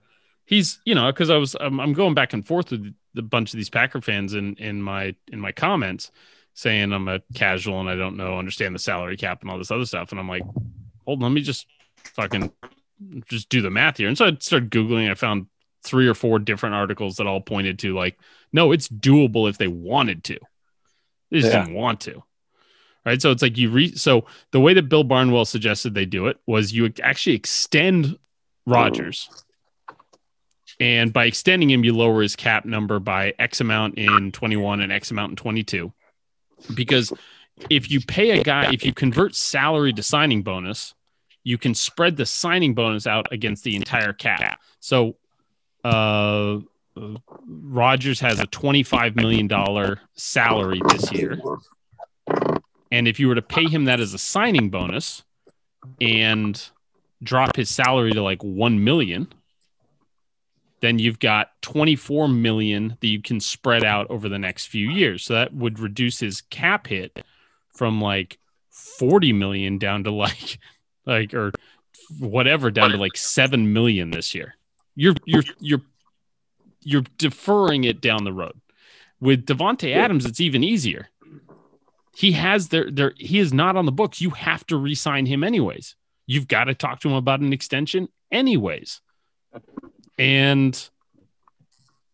[0.45, 3.53] he's you know because I was I'm, I'm going back and forth with a bunch
[3.53, 6.11] of these Packer fans in in my in my comments
[6.55, 9.69] saying I'm a casual and I don't know understand the salary cap and all this
[9.71, 10.43] other stuff, and I'm like,
[11.05, 12.51] hold on, let me just fucking
[13.29, 15.11] just do the math here, and so I started googling.
[15.11, 15.45] I found
[15.83, 18.17] three or four different articles that all pointed to like,
[18.51, 20.39] no, it's doable if they wanted to.
[21.29, 21.63] They just Yeah.
[21.65, 22.23] didn't want to.
[23.05, 23.21] Right.
[23.21, 26.37] So it's like you re so the way that Bill Barnwell suggested they do it
[26.47, 28.17] was you actually extend
[28.65, 29.29] Rodgers.
[30.79, 34.91] And by extending him, you lower his cap number by X amount in 21 and
[34.91, 35.93] X amount in 22.
[36.73, 37.13] Because
[37.69, 40.93] if you pay a guy, if you convert salary to signing bonus,
[41.43, 44.59] you can spread the signing bonus out against the entire cap.
[44.79, 45.17] So
[45.83, 46.59] uh
[47.47, 49.49] Rodgers has a $25 million
[50.13, 51.39] salary this year.
[52.91, 55.23] And if you were to pay him that as a signing bonus
[55.99, 56.69] and
[57.21, 59.27] drop his salary to like 1 million,
[60.85, 65.23] then you've got 24 million that you can spread out over the next few years.
[65.23, 67.25] So that would reduce his cap hit
[67.73, 68.37] from like
[68.69, 70.59] 40 million down to like
[71.05, 71.51] like or
[72.19, 74.55] whatever down to like 7 million this year.
[74.95, 75.81] You're you're you're
[76.81, 78.59] you're deferring it down the road.
[79.19, 81.09] With Davante Adams it's even easier.
[82.15, 84.21] He has their there he is not on the books.
[84.21, 85.95] You have to re-sign him anyways.
[86.27, 89.01] You've got to talk to him about an extension anyways.
[90.17, 90.89] And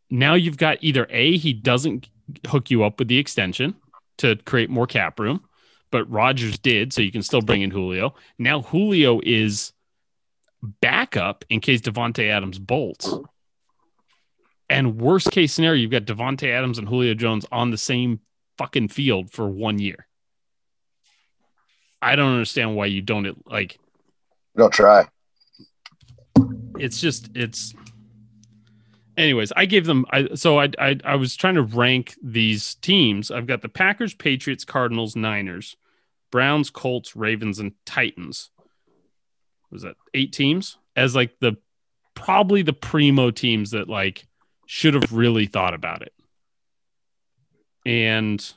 [0.09, 2.09] now you've got either A, he doesn't
[2.47, 3.75] hook you up with the extension
[4.17, 5.43] to create more cap room,
[5.91, 8.15] but Rodgers did, so you can still bring in Julio.
[8.37, 9.73] Now Julio is
[10.81, 13.13] backup in case Davante Adams bolts.
[14.69, 18.21] And worst case scenario, you've got Davante Adams and Julio Jones on the same
[18.57, 20.07] fucking field for one year.
[22.01, 23.77] I don't understand why you don't like.
[24.55, 25.07] Don't try.
[26.77, 27.73] It's just it's
[29.17, 30.05] anyways, I gave them.
[30.11, 33.31] I so I, I I was trying to rank these teams.
[33.31, 35.75] I've got the Packers, Patriots, Cardinals, Niners,
[36.31, 38.49] Browns, Colts, Ravens, and Titans.
[39.69, 41.57] Was that eight teams as like the
[42.13, 44.27] probably the primo teams that like
[44.65, 46.13] should have really thought about it.
[47.85, 48.53] And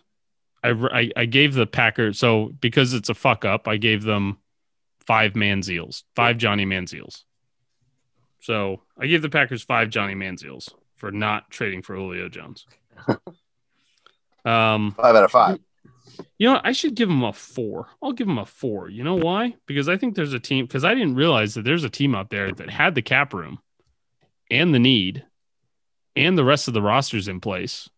[0.63, 4.39] I, I, I gave the Packers so because it's a fuck up, I gave them
[5.07, 7.25] five Manziels, five Johnny Manziels.
[8.45, 12.67] So I gave the Packers five Johnny Manziels for not trading for Julio Jones.
[14.45, 15.59] um, Five out of five.
[16.37, 16.61] you know.
[16.63, 17.89] I should give them a four.
[18.03, 18.91] I'll give them a four.
[18.91, 19.55] You know why?
[19.65, 20.67] Because I think there's a team.
[20.67, 23.61] Because I didn't realize that there's a team out there that had the cap room,
[24.51, 25.25] and the need,
[26.15, 27.89] and the rest of the rosters in place.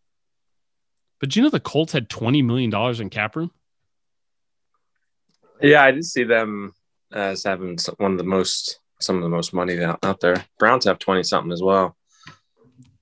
[1.19, 3.51] But you know, the Colts had twenty million dollars in cap room.
[5.61, 6.73] Yeah, I did see them
[7.13, 10.45] as having one of the most, some of the most money out, out there.
[10.59, 11.97] Browns have twenty something as well.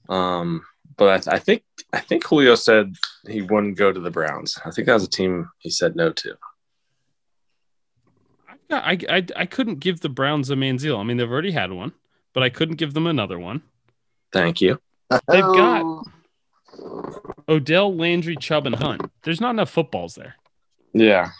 [0.09, 0.65] Um,
[0.97, 2.95] but I, I think I think Julio said
[3.29, 4.59] he wouldn't go to the Browns.
[4.65, 6.37] I think that was a team he said no to.
[8.71, 10.99] I, I I couldn't give the Browns a Manziel.
[10.99, 11.93] I mean, they've already had one,
[12.33, 13.63] but I couldn't give them another one.
[14.33, 14.81] Thank you.
[15.29, 16.07] They've got
[17.49, 19.03] Odell, Landry, Chubb, and Hunt.
[19.23, 20.35] There's not enough footballs there.
[20.93, 21.31] Yeah,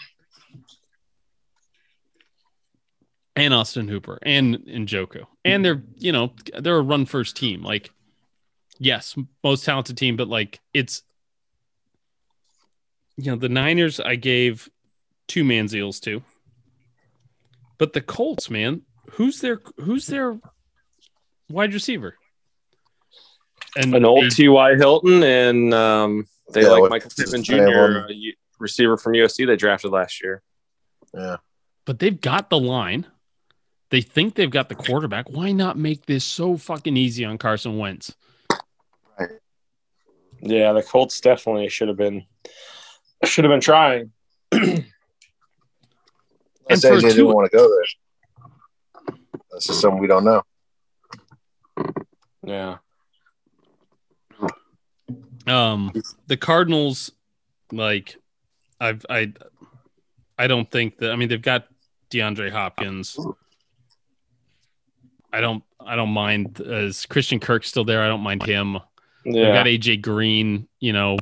[3.37, 5.27] and Austin Hooper and Njoku.
[5.45, 7.63] And they're, you know, they're a run first team.
[7.63, 7.91] Like,
[8.79, 11.03] yes, most talented team, but like it's
[13.17, 14.69] you know, the Niners I gave
[15.29, 16.23] two Manziels to.
[17.79, 20.39] But the Colts, man, who's their who's their
[21.49, 22.17] wide receiver?
[23.77, 24.77] And an old T.Y.
[24.77, 28.35] Hilton, and um, they Yeah, like Michael Pittman what's his name Jr., on- a U-
[28.61, 30.43] receiver from USC they drafted last year.
[31.13, 31.37] Yeah.
[31.85, 33.07] but they've got the line.
[33.91, 35.31] They think they've got the quarterback.
[35.31, 38.15] Why not make this so fucking easy on Carson Wentz?
[40.41, 42.25] Yeah, the Colts definitely should have been
[43.25, 44.13] should have been trying.
[46.71, 47.85] And for AJ two- didn't want to go there.
[49.53, 50.43] That's just something we don't know.
[52.43, 52.77] Yeah,
[55.47, 55.93] Um,
[56.27, 57.13] the Cardinals,
[57.71, 58.17] like,
[58.81, 59.33] I've I,
[60.39, 61.11] I don't think that.
[61.13, 61.67] I mean, they've got
[62.11, 63.19] DeAndre Hopkins.
[65.35, 65.65] I don't.
[65.85, 66.63] I don't mind.
[66.65, 68.03] Is Christian Kirk still there?
[68.03, 68.79] I don't mind him.
[69.25, 70.69] They've got AJ Green.
[70.79, 71.19] You know,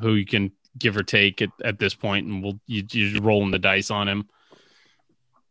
[0.00, 3.50] who you can give or take at, at this point, and we'll you you rolling
[3.50, 4.28] the dice on him.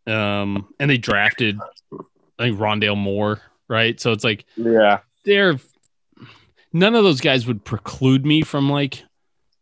[0.08, 1.60] Um, and they drafted,
[2.40, 4.00] I think Rondale Moore, right?
[4.00, 5.00] So it's like yeah.
[5.26, 5.60] they're
[6.74, 9.04] none of those guys would preclude me from like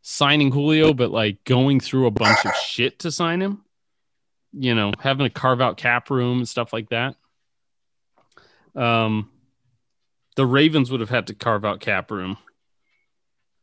[0.02, 3.64] signing Julio, but like going through a bunch of shit to sign him,
[4.54, 7.16] you know, having to carve out cap room and stuff like that.
[8.76, 9.30] Um,
[10.36, 12.38] the Ravens would have had to carve out cap room,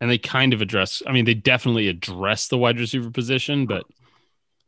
[0.01, 1.03] and they kind of address.
[1.07, 3.85] I mean, they definitely address the wide receiver position, but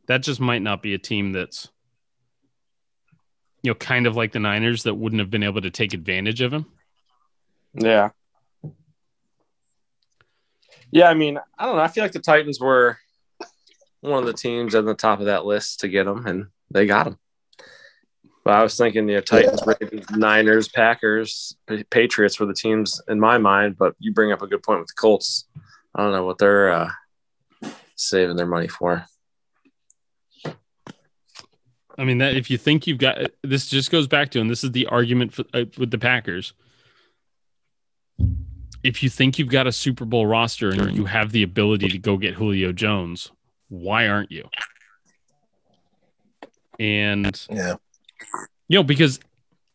[0.07, 1.69] that just might not be a team that's.
[3.61, 6.39] You know, kind of like the Niners that wouldn't have been able to take advantage
[6.39, 6.65] of him.
[7.73, 8.11] Yeah.
[10.91, 11.81] Yeah, I mean, I don't know.
[11.81, 12.97] I feel like the Titans were
[14.01, 16.85] one of the teams at the top of that list to get them, and they
[16.85, 17.19] got them.
[18.43, 23.19] But I was thinking the Titans, Ravens, Niners, Packers, Pa- Patriots were the teams in
[23.19, 23.77] my mind.
[23.77, 25.45] But you bring up a good point with the Colts.
[25.93, 26.89] I don't know what they're uh,
[27.95, 29.05] saving their money for.
[31.97, 34.63] I mean, that if you think you've got this, just goes back to, and this
[34.63, 36.53] is the argument for, uh, with the Packers.
[38.83, 41.97] if you think you've got a Super Bowl roster and you have the ability to
[41.97, 43.29] go get Julio Jones,
[43.67, 44.47] why aren't you?
[46.79, 47.75] And Yeah.
[48.67, 49.19] You know, because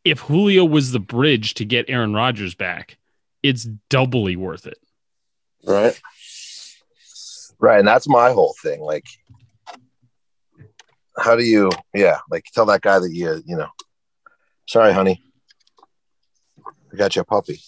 [0.04, 2.98] if Julio was the bridge to get Aaron Rodgers back,
[3.42, 4.78] it's doubly worth it.
[5.64, 6.00] Right.
[7.58, 7.78] Right.
[7.78, 8.80] And that's my whole thing.
[8.80, 9.06] Like,
[11.16, 13.68] how do you, yeah, like tell that guy that you, you know,
[14.66, 15.22] sorry, honey,
[16.92, 17.60] I got you a puppy.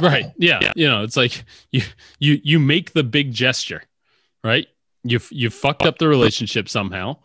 [0.00, 0.32] Right.
[0.36, 0.72] Yeah.
[0.74, 1.82] You know, it's like you
[2.18, 3.82] you you make the big gesture,
[4.42, 4.66] right?
[5.02, 7.16] You you fucked up the relationship somehow,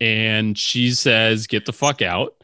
[0.00, 2.34] and she says, "Get the fuck out."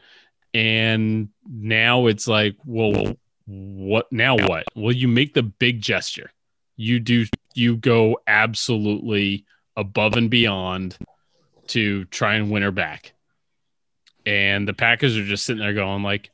[0.53, 4.35] And now it's like, well, what now?
[4.35, 4.65] What?
[4.75, 6.31] Well, you make the big gesture.
[6.75, 7.25] You do.
[7.55, 10.97] You go absolutely above and beyond
[11.67, 13.13] to try and win her back.
[14.25, 16.31] And the Packers are just sitting there going like,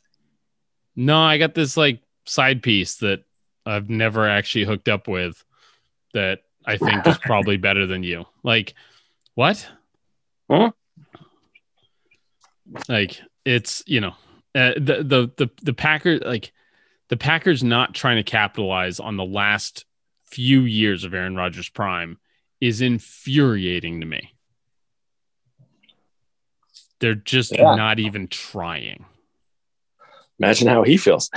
[0.95, 3.23] "No, I got this like side piece that
[3.65, 5.43] I've never actually hooked up with
[6.13, 8.25] that I think is probably better than you.
[8.43, 8.73] Like,
[9.36, 9.67] what?
[10.49, 10.71] Huh?
[12.88, 14.13] Like, it's you know,
[14.55, 16.51] uh, the the the the Packers like
[17.10, 19.86] the Packers not trying to capitalize on the last
[20.25, 22.17] few years of Aaron Rodgers' prime
[22.62, 24.34] is infuriating to me.
[26.99, 27.75] They're just Yeah.
[27.75, 29.05] not even trying.
[30.39, 31.29] Imagine how he feels.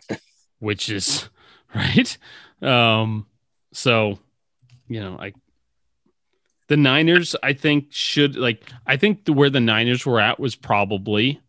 [0.58, 1.28] which is
[1.74, 2.16] right.
[2.62, 3.26] Um,
[3.72, 4.18] so
[4.88, 5.34] you know, like
[6.68, 10.56] the Niners, I think should like I think the where the Niners were at was
[10.56, 11.40] probably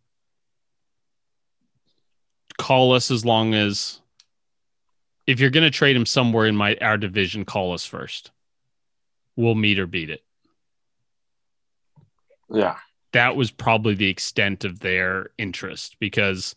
[2.58, 4.02] call us as long as
[5.28, 8.32] if you're gonna trade him somewhere in my our division, call us first.
[9.36, 10.24] We'll meet or beat it.
[12.50, 12.78] yeah.
[13.14, 16.56] that was probably the extent of their interest because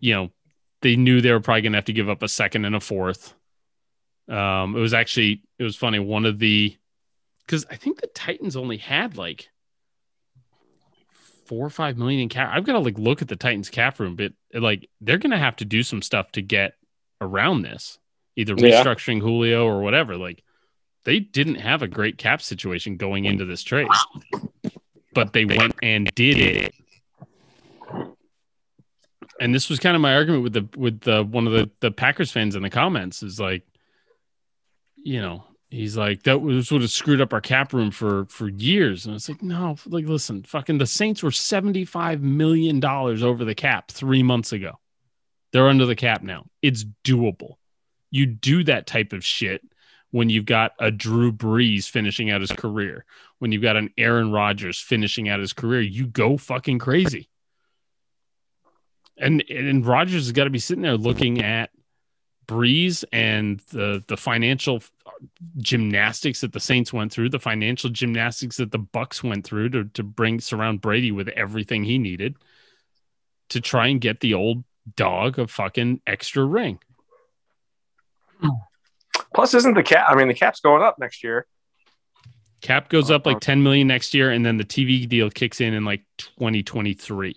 [0.00, 0.30] you know
[0.80, 2.80] they knew they were probably going to have to give up a second and a
[2.80, 3.34] fourth
[4.28, 6.76] um it was actually it was funny one of the
[7.46, 9.48] because i think the titans only had like
[11.46, 13.98] four or five million in cap i've got to like look at the titans cap
[13.98, 16.74] room but like they're going to have to do some stuff to get
[17.20, 17.98] around this
[18.36, 18.82] either Yeah.
[18.82, 20.42] restructuring julio or whatever like
[21.04, 23.88] they didn't have a great cap situation going into this trade
[25.14, 26.74] but they went and did it.
[29.40, 31.90] And this was kind of my argument with the with the one of the the
[31.90, 33.66] Packers fans in the comments is like,
[34.96, 39.06] you know, he's like that was have screwed up our cap room for for years,
[39.06, 43.44] and it's like no, like listen, fucking the Saints were seventy five million dollars over
[43.44, 44.78] the cap three months ago.
[45.52, 46.46] They're under the cap now.
[46.62, 47.54] It's doable.
[48.10, 49.62] You do that type of shit
[50.10, 53.04] when you've got a Drew Brees finishing out his career
[53.42, 57.28] when you've got an Aaron Rodgers finishing out his career, you go fucking crazy.
[59.18, 61.70] And and Rodgers has got to be sitting there looking at
[62.46, 64.80] Brees and the the financial
[65.58, 69.84] gymnastics that the Saints went through, the financial gymnastics that the Bucs went through to
[69.84, 72.36] to bring surround Brady with everything he needed
[73.50, 74.64] to try and get the old
[74.96, 76.78] dog a fucking extra ring.
[79.34, 80.06] Plus, isn't the cap?
[80.08, 81.46] I mean, the cap's going up next year.
[82.60, 83.40] Cap goes up like uh-huh.
[83.40, 87.36] 10 million next year, and then the TV deal kicks in in like 2023.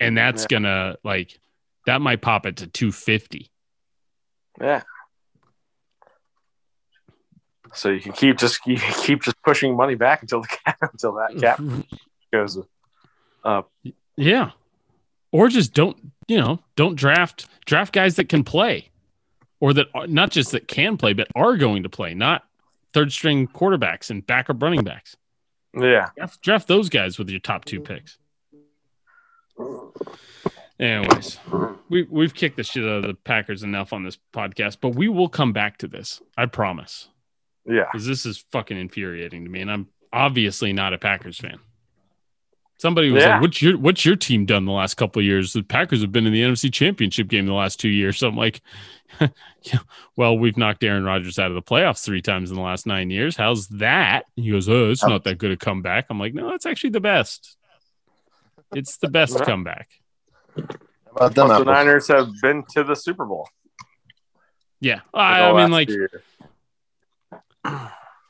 [0.00, 0.46] And that's Yeah.
[0.48, 1.38] gonna like
[1.86, 3.50] that might pop it to 250.
[4.60, 4.82] Yeah.
[7.74, 11.14] So you can keep just you keep just pushing money back until the cap until
[11.14, 11.60] that cap
[12.32, 12.58] goes
[13.44, 13.70] up.
[14.16, 14.50] Yeah.
[15.30, 18.90] Or just don't, you know, don't draft draft guys that can play.
[19.60, 22.44] Or that are, not just that can play, but are going to play, not
[22.92, 25.16] third string quarterbacks and backup running backs.
[25.74, 26.10] Yeah.
[26.16, 28.18] Draft, draft those guys with your top two picks.
[30.80, 31.38] Anyways,
[31.88, 35.08] we we've kicked the shit out of the Packers enough on this podcast, but we
[35.08, 36.22] will come back to this.
[36.36, 37.08] I promise.
[37.68, 37.84] Yeah.
[37.92, 41.58] Because this is fucking infuriating to me, and I'm obviously not a Packers fan.
[42.78, 43.34] Somebody was Yeah.
[43.34, 46.12] like, "What's your What's your team done the last couple of years?" The Packers have
[46.12, 48.16] been in the NFC Championship game the last two years.
[48.18, 48.60] So I'm like,
[49.20, 49.80] yeah,
[50.16, 53.10] "Well, we've knocked Aaron Rodgers out of the playoffs three times in the last nine
[53.10, 53.36] years.
[53.36, 56.66] How's that?" He goes, "Oh, it's not that good a comeback." I'm like, "No, it's
[56.66, 57.56] actually the best.
[58.72, 59.44] It's the best Yeah.
[59.44, 59.88] comeback."
[60.56, 61.64] How about them the?
[61.64, 63.48] Niners have been to the Super Bowl.
[64.80, 66.22] Yeah, for I, I mean, like few years.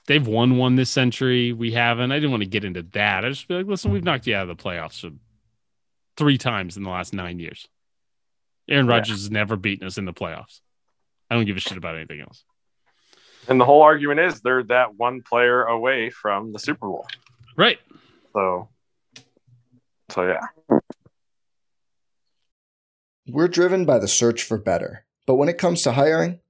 [0.07, 1.53] They've won one this century.
[1.53, 2.13] We haven't.
[2.13, 3.25] I didn't want to get into that.
[3.25, 5.05] I just be like, listen, we've knocked you out of the playoffs
[6.17, 7.67] three times in the last nine years.
[8.69, 8.93] Aaron Yeah.
[8.93, 10.61] Rodgers has never beaten us in the playoffs.
[11.31, 12.45] I don't give a shit about anything else.
[13.49, 17.07] and the whole argument is they're that one player away from the Super Bowl.
[17.57, 17.79] Right.
[18.35, 18.69] So,
[20.11, 20.79] so yeah.
[23.27, 25.05] We're driven by the search for better.
[25.27, 26.41] But when it comes to hiring,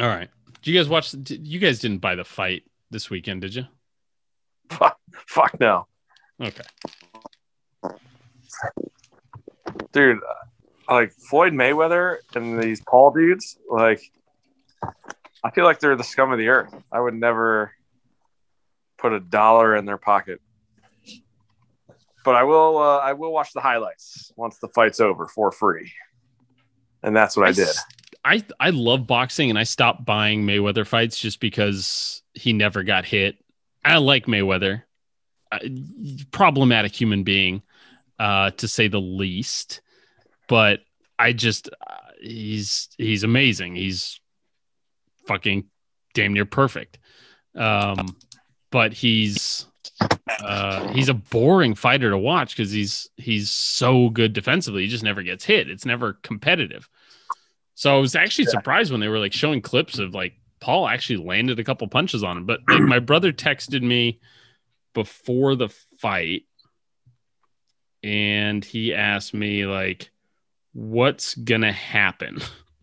[0.00, 0.28] All right.
[0.62, 1.10] Did you guys watch?
[1.12, 3.64] did- You guys didn't buy the fight this weekend, did you?
[4.70, 5.86] Fuck, fuck no,
[6.40, 6.62] Okay.
[9.92, 10.18] dude.
[10.18, 14.00] uh, Like Floyd Mayweather and these Paul dudes, like
[15.42, 16.74] I feel like they're the scum of the earth.
[16.90, 17.72] I would never
[18.98, 20.40] put a dollar in their pocket.
[22.24, 22.78] But I will.
[22.78, 25.92] Uh, I will watch the highlights once the fight's over for free,
[27.02, 27.68] and that's what I did.
[27.68, 27.84] s-
[28.24, 33.04] I I love boxing, and I stopped buying Mayweather fights just because he never got
[33.04, 33.36] hit.
[33.84, 34.82] I like Mayweather,
[35.52, 35.58] uh,
[36.30, 37.62] problematic human being,
[38.18, 39.82] uh, to say the least.
[40.48, 40.80] But
[41.18, 43.76] I just uh, he's he's amazing.
[43.76, 44.20] He's
[45.26, 45.66] fucking
[46.14, 46.98] damn near perfect.
[47.54, 48.16] Um,
[48.70, 49.66] but he's
[50.40, 54.82] uh, he's a boring fighter to watch because he's he's so good defensively.
[54.82, 55.70] He just never gets hit.
[55.70, 56.88] It's never competitive.
[57.74, 61.24] So I was actually surprised when they were like showing clips of like Paul actually
[61.24, 62.46] landed a couple punches on him.
[62.46, 64.20] But like my brother texted me
[64.94, 65.68] before the
[65.98, 66.44] fight
[68.02, 70.10] and he asked me like
[70.72, 72.38] what's gonna happen?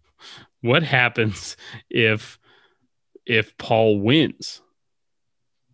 [0.62, 1.56] what happens
[1.89, 2.39] if
[3.26, 4.62] if Paul wins?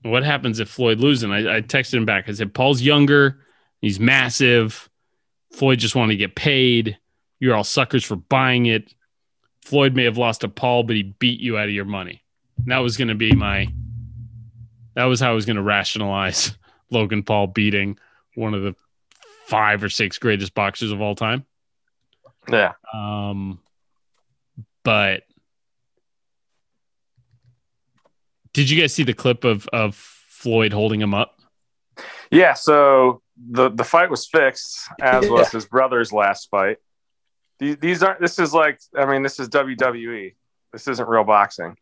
[0.03, 1.23] What happens if Floyd loses?
[1.23, 2.29] And I, I texted him back.
[2.29, 3.39] I said, Paul's younger,
[3.81, 4.89] he's massive.
[5.53, 6.97] Floyd just wanted to get paid.
[7.39, 8.93] You're all suckers for buying it.
[9.67, 12.23] Floyd may have lost to Paul, but he beat you out of your money.
[12.57, 13.67] And that was going to be my.
[14.95, 16.57] That was how I was going to rationalize
[16.89, 17.99] Logan Paul beating
[18.35, 18.75] one of the
[19.45, 21.45] five or six greatest boxers of all time.
[22.49, 23.59] Yeah, Um,
[24.85, 25.23] but
[28.53, 31.41] did you guys see the clip of of Floyd holding him up?
[32.31, 32.53] yeah.
[32.53, 36.77] So the the fight was fixed, as was his brother's last fight.
[37.59, 38.19] These, these aren't.
[38.21, 38.79] This is like.
[38.95, 40.35] I mean, this is WWE.
[40.73, 41.75] This isn't real boxing.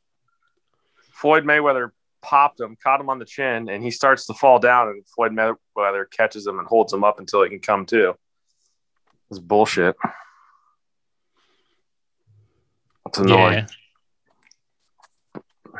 [1.11, 4.89] Floyd Mayweather popped him, caught him on the chin, and he starts to fall down,
[4.89, 8.15] and Floyd Mayweather catches him and holds him up until he can come to.
[9.29, 9.95] It's bullshit.
[13.07, 13.67] It's annoying.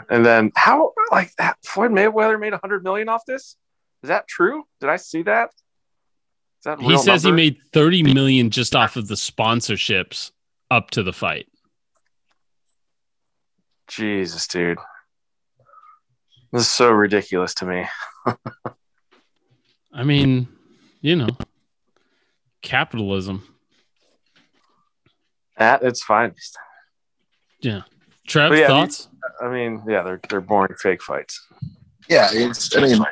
[0.10, 3.56] And then how like that Floyd Mayweather made a hundred million off this?
[4.04, 4.64] Is that true?
[4.80, 5.52] Did I see that?
[6.66, 7.38] Is that He says number?
[7.42, 10.32] he made 30 million just off of the sponsorships
[10.72, 11.48] up to the fight.
[13.88, 14.80] Jesus, dude.
[16.52, 17.86] This is so ridiculous to me.
[19.94, 20.48] I mean,
[21.02, 21.28] you know,
[22.64, 23.44] capitalism.
[25.58, 26.58] At its finest.
[27.62, 29.08] Trev, But yeah, thoughts?
[29.40, 31.46] I mean, yeah, they're they're boring fake fights.
[32.10, 32.76] Yeah, it's.
[32.76, 33.06] I mean,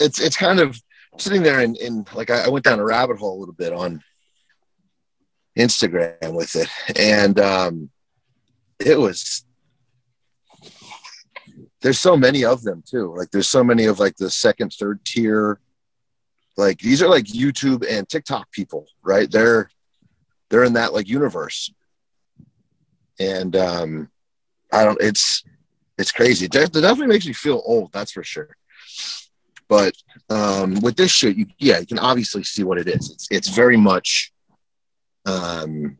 [0.00, 0.80] it's it's kind of
[1.18, 3.72] sitting there and, and like I, I went down a rabbit hole a little bit
[3.72, 4.02] on
[5.58, 7.90] Instagram with it, and um,
[8.78, 9.44] it was.
[11.82, 13.14] There's so many of them too.
[13.16, 15.60] Like there's so many of like the second, third tier.
[16.56, 19.30] Like these are like YouTube and TikTok people, right?
[19.30, 19.70] They're
[20.50, 21.72] they're in that like universe,
[23.18, 24.10] and um,
[24.72, 25.00] I don't.
[25.00, 25.42] It's
[25.96, 26.46] it's crazy.
[26.46, 27.92] It it definitely makes me feel old.
[27.92, 28.56] That's for sure.
[29.70, 29.94] But
[30.28, 33.12] um, with this shit, you, yeah, you can obviously see what it is.
[33.12, 34.32] It's it's very much
[35.26, 35.96] um,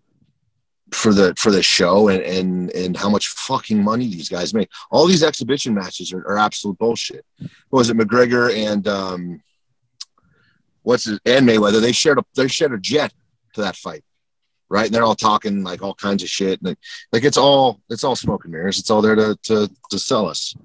[0.90, 4.68] for the for the show and and and how much fucking money these guys make.
[4.90, 7.24] All these exhibition matches are, are absolute bullshit.
[7.68, 9.42] What was it McGregor and um,
[10.82, 11.80] what's it, and Mayweather?
[11.80, 13.14] They shared a they shared a jet
[13.54, 14.02] to that fight,
[14.68, 14.86] right?
[14.86, 16.60] And they're all talking like all kinds of shit.
[16.60, 16.78] Like
[17.12, 18.80] like it's all it's all smoke and mirrors.
[18.80, 20.56] It's all there to to to sell us,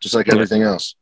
[0.00, 0.94] just like everything else.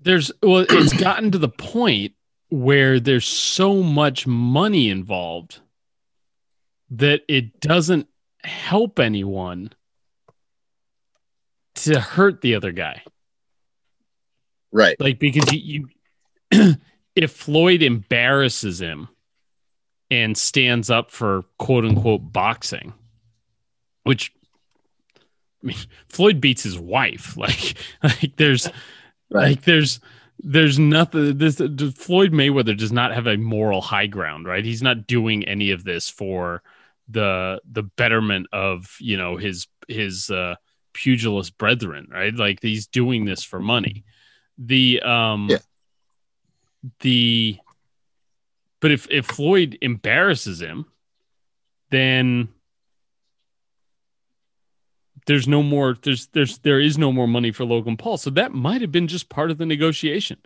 [0.00, 2.12] There's, well, it's gotten to the point
[2.50, 5.60] where there's so much money involved
[6.90, 8.08] that it doesn't
[8.42, 9.72] help anyone
[11.74, 13.02] to hurt the other guy.
[14.72, 14.98] Right.
[15.00, 15.88] Like because you,
[16.50, 16.74] you
[17.14, 19.08] if Floyd embarrasses him
[20.10, 22.92] and stands up for quote unquote boxing,
[24.04, 24.32] which
[25.62, 25.76] I mean,
[26.08, 27.36] Floyd beats his wife.
[27.36, 28.68] Like, like there's,
[29.30, 29.48] Right.
[29.48, 30.00] like there's,
[30.40, 31.36] there's nothing.
[31.38, 34.64] This Floyd Mayweather does not have a moral high ground, right?
[34.64, 36.62] He's not doing any of this for
[37.08, 40.54] the the betterment of you know his his uh,
[40.92, 42.34] pugilist brethren, right?
[42.34, 44.04] Like he's doing this for money.
[44.58, 45.58] The um, Yeah.
[47.00, 47.58] the,
[48.80, 50.86] but if if Floyd embarrasses him,
[51.90, 52.48] then
[55.28, 58.16] there's no more there's there's there is no more money for Logan Paul.
[58.16, 60.38] So that might have been just part of the negotiation.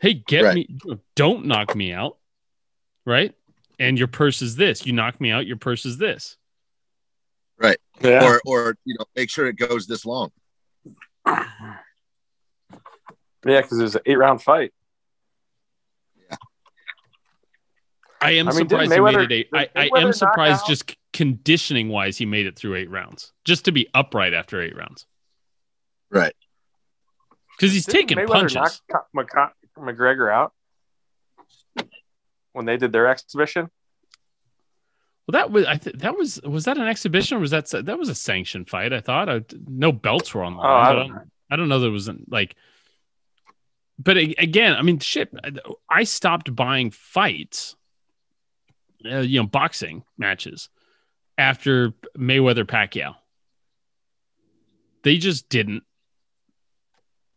[0.00, 0.54] Hey, get Right.
[0.54, 0.78] me
[1.16, 2.16] don't knock me out.
[3.04, 3.34] Right?
[3.78, 4.86] And your purse is this.
[4.86, 6.36] You knock me out, your purse is this.
[8.00, 8.24] Yeah.
[8.24, 10.30] Or or you know, make sure it goes this long.
[11.26, 11.74] yeah,
[13.42, 14.72] because it was an eight round fight.
[18.20, 19.48] I am I mean, surprised he made it eight.
[19.54, 23.32] I, I am surprised out- just conditioning wise he made it through eight rounds.
[23.44, 25.06] Just to be upright after eight rounds.
[26.10, 26.34] Right.
[27.56, 28.82] Because he's Didn't taking Mayweather punches.
[28.90, 29.28] knock Mc-
[29.96, 30.52] McGregor out
[32.52, 33.70] when they did their exhibition.
[35.26, 37.98] Well, that was I th- that was was that an exhibition or was that that
[37.98, 38.92] was a sanctioned fight?
[38.92, 40.96] I thought I, no belts were on the Oh, I line.
[40.96, 41.80] don't but I don't know.
[41.80, 42.56] There wasn't like,
[43.98, 45.30] but again, I mean, shit.
[45.90, 47.76] I stopped buying fights,
[49.04, 50.68] uh, you know, boxing matches
[51.36, 53.14] after Mayweather Pacquiao.
[55.02, 55.84] They just didn't.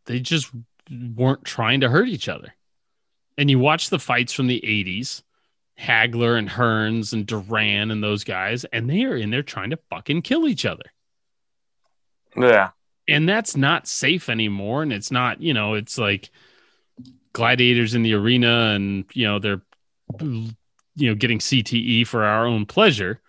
[0.06, 0.52] They just
[0.90, 2.54] weren't trying to hurt each other.
[3.38, 5.24] And you watch the fights from the '80s.
[5.80, 9.80] Hagler and Hearns and Duran and those guys, and they are in there trying to
[9.90, 10.84] fucking kill each other.
[12.38, 12.70] Yeah.
[13.08, 14.84] And that's not safe anymore.
[14.84, 16.30] And it's not, you know, it's like
[17.34, 19.62] gladiators in the arena and, you know, they're,
[20.96, 23.22] you know, getting CTE for our own pleasure.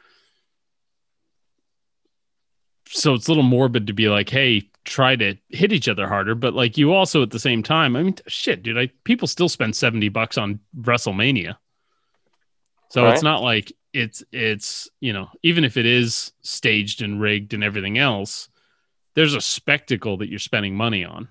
[2.89, 6.35] So it's a little morbid to be like, hey, try to hit each other harder.
[6.35, 9.49] But like you also at the same time, I mean, shit, dude, I, people still
[9.49, 11.57] spend 70 bucks on WrestleMania.
[12.91, 17.55] So it's not like it's it's you know even if it is staged and rigged
[17.55, 18.51] and everything else,
[19.15, 21.29] there's a spectacle that you're spending money on.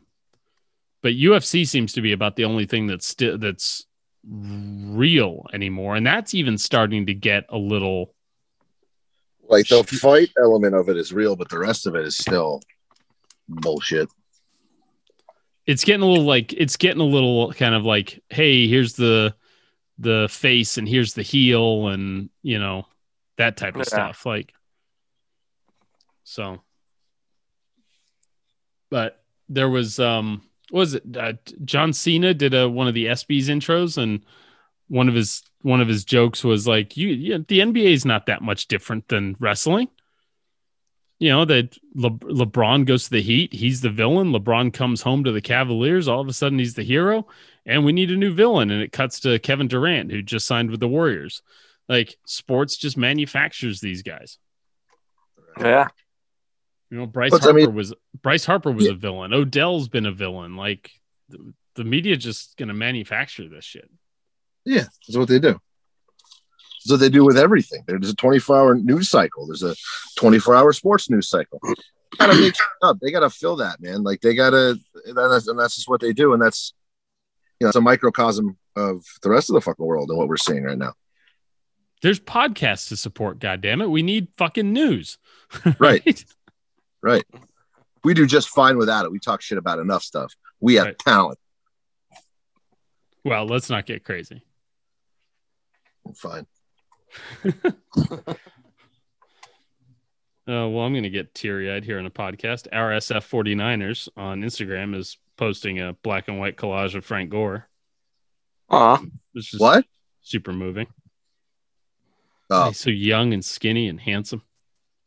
[1.04, 3.86] But UFC seems to be about the only thing that's still that's
[4.28, 8.14] real anymore, and that's even starting to get a little.
[9.48, 12.62] Like the fight element of it is real, but the rest of it is still
[13.50, 14.10] bullshit.
[15.66, 19.36] It's getting a little like it's getting a little kind of like, hey, here's the
[19.98, 22.88] the face and here's the heel and you know
[23.38, 23.86] that type of Yeah.
[23.86, 24.52] stuff like
[26.24, 26.60] so
[28.90, 33.06] but there was um what was it uh, john cena did a one of the
[33.06, 34.26] ESPYs intros and
[34.88, 38.26] one of his one of his jokes was like you, you the nba is not
[38.26, 39.88] that much different than wrestling.
[41.20, 45.24] You know that Le- lebron goes to the heat he's the villain lebron comes home
[45.24, 47.28] to the cavaliers all of a sudden he's the hero
[47.66, 50.72] and we need a new villain and it cuts to kevin durant who just signed
[50.72, 51.44] with the warriors.
[51.88, 54.40] Like sports just manufactures these guys.
[55.60, 55.90] Yeah.
[56.92, 58.92] You know, Bryce But, I Harper mean- was Bryce Harper was Yeah.
[58.92, 59.34] a villain.
[59.34, 60.56] Odell's been a villain.
[60.58, 60.92] Like
[61.30, 63.90] the, the media just gonna manufacture this shit.
[64.66, 65.54] Yeah, that's what they do.
[66.84, 67.84] That's what they do with everything.
[67.88, 69.48] There's a 24 hour news cycle.
[69.48, 69.76] There's a
[70.18, 71.60] 24 hour sports news cycle.
[72.18, 72.98] gotta make up.
[73.02, 74.04] They gotta fill that, man.
[74.04, 76.34] Like they gotta, and that's, and that's just what they do.
[76.34, 76.74] And that's,
[77.60, 80.38] you know, it's a microcosm of the rest of the fucking world and what we're
[80.38, 80.94] seeing right now.
[82.02, 83.40] There's podcasts to support.
[83.40, 85.18] God damn it, we need fucking news.
[85.80, 86.26] Right.
[87.04, 87.24] Right.
[88.04, 89.12] We do just fine without it.
[89.12, 90.34] We talk shit about enough stuff.
[90.60, 91.00] We have Right.
[91.00, 91.40] talent.
[93.24, 94.44] Well, let's not get crazy.
[96.16, 96.48] Fine.
[100.48, 102.68] Uh, well, I'm going to get teary eyed here on a podcast.
[102.74, 107.68] Our SF 49ers on Instagram is posting a black and white collage of Frank Gore.
[108.70, 108.98] Aw.
[109.34, 109.86] Which is What?
[110.24, 110.88] super moving.
[112.50, 114.42] Oh, He's so young and skinny and handsome.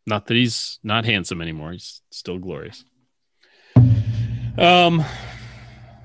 [0.07, 1.73] Not that he's not handsome anymore.
[1.73, 2.85] He's still glorious.
[4.59, 5.05] Um,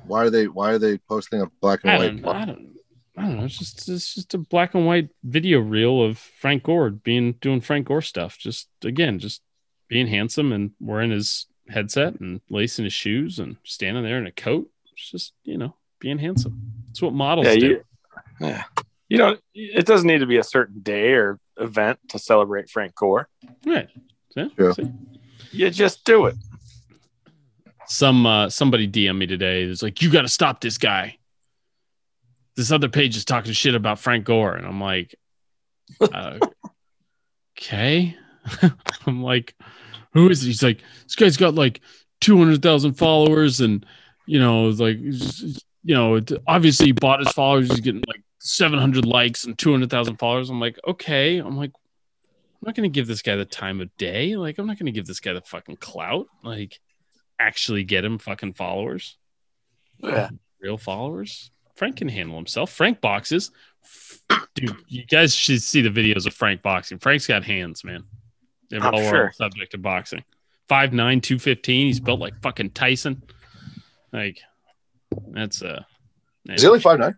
[0.08, 0.48] why are they?
[0.48, 2.22] Why are they posting a black and I white?
[2.22, 2.76] don't, I don't,
[3.18, 3.44] I don't know.
[3.46, 7.62] It's just, it's just a black and white video reel of Frank Gore being doing
[7.62, 8.38] Frank Gore stuff.
[8.40, 9.42] Just again, just
[9.88, 14.32] being handsome and wearing his headset and lacing his shoes and standing there in a
[14.32, 14.70] coat.
[14.94, 16.60] It's just you know being handsome.
[16.90, 17.68] It's what models Yeah, do.
[17.68, 17.84] you,
[18.42, 18.64] yeah.
[19.10, 19.40] You don't.
[19.56, 23.28] It doesn't need to be a certain day or event to celebrate Frank Gore.
[23.66, 23.90] Right.
[24.34, 24.50] See?
[24.50, 24.74] True.
[24.74, 24.92] See?
[25.52, 26.36] You just do it.
[27.88, 29.64] some uh, somebody DM me today.
[29.64, 31.18] It's like you got to stop this guy.
[32.56, 35.16] This other page is talking shit about Frank Gore, and I'm like,
[36.00, 36.38] uh,
[37.58, 38.16] okay.
[39.08, 39.56] I'm like,
[40.14, 40.50] who is he?
[40.50, 41.82] He's like, this guy's got like
[42.22, 43.84] two hundred thousand followers, and
[44.28, 47.70] you know, like, you know, obviously he bought his followers.
[47.72, 50.50] He's getting like seven hundred likes and two hundred thousand followers.
[50.50, 51.38] I'm like, okay.
[51.38, 54.36] I'm like, I'm not gonna give this guy the time of day.
[54.36, 56.28] Like, I'm not gonna give this guy the fucking clout.
[56.44, 56.80] Like,
[57.40, 59.18] actually get him fucking followers.
[60.00, 60.30] Yeah.
[60.62, 61.52] Real followers.
[61.76, 62.72] Frank can handle himself.
[62.72, 63.52] Frank boxes.
[64.56, 67.00] Dude, you guys should see the videos of Frank boxing.
[67.00, 68.04] Frank's got hands, man.
[68.70, 69.32] They're all sure.
[69.34, 70.24] subject to boxing.
[70.70, 71.88] 5'9, 215.
[71.88, 73.24] He's built like fucking Tyson.
[74.12, 74.42] Like,
[75.30, 75.84] that's uh
[76.46, 77.16] Is he only five nine?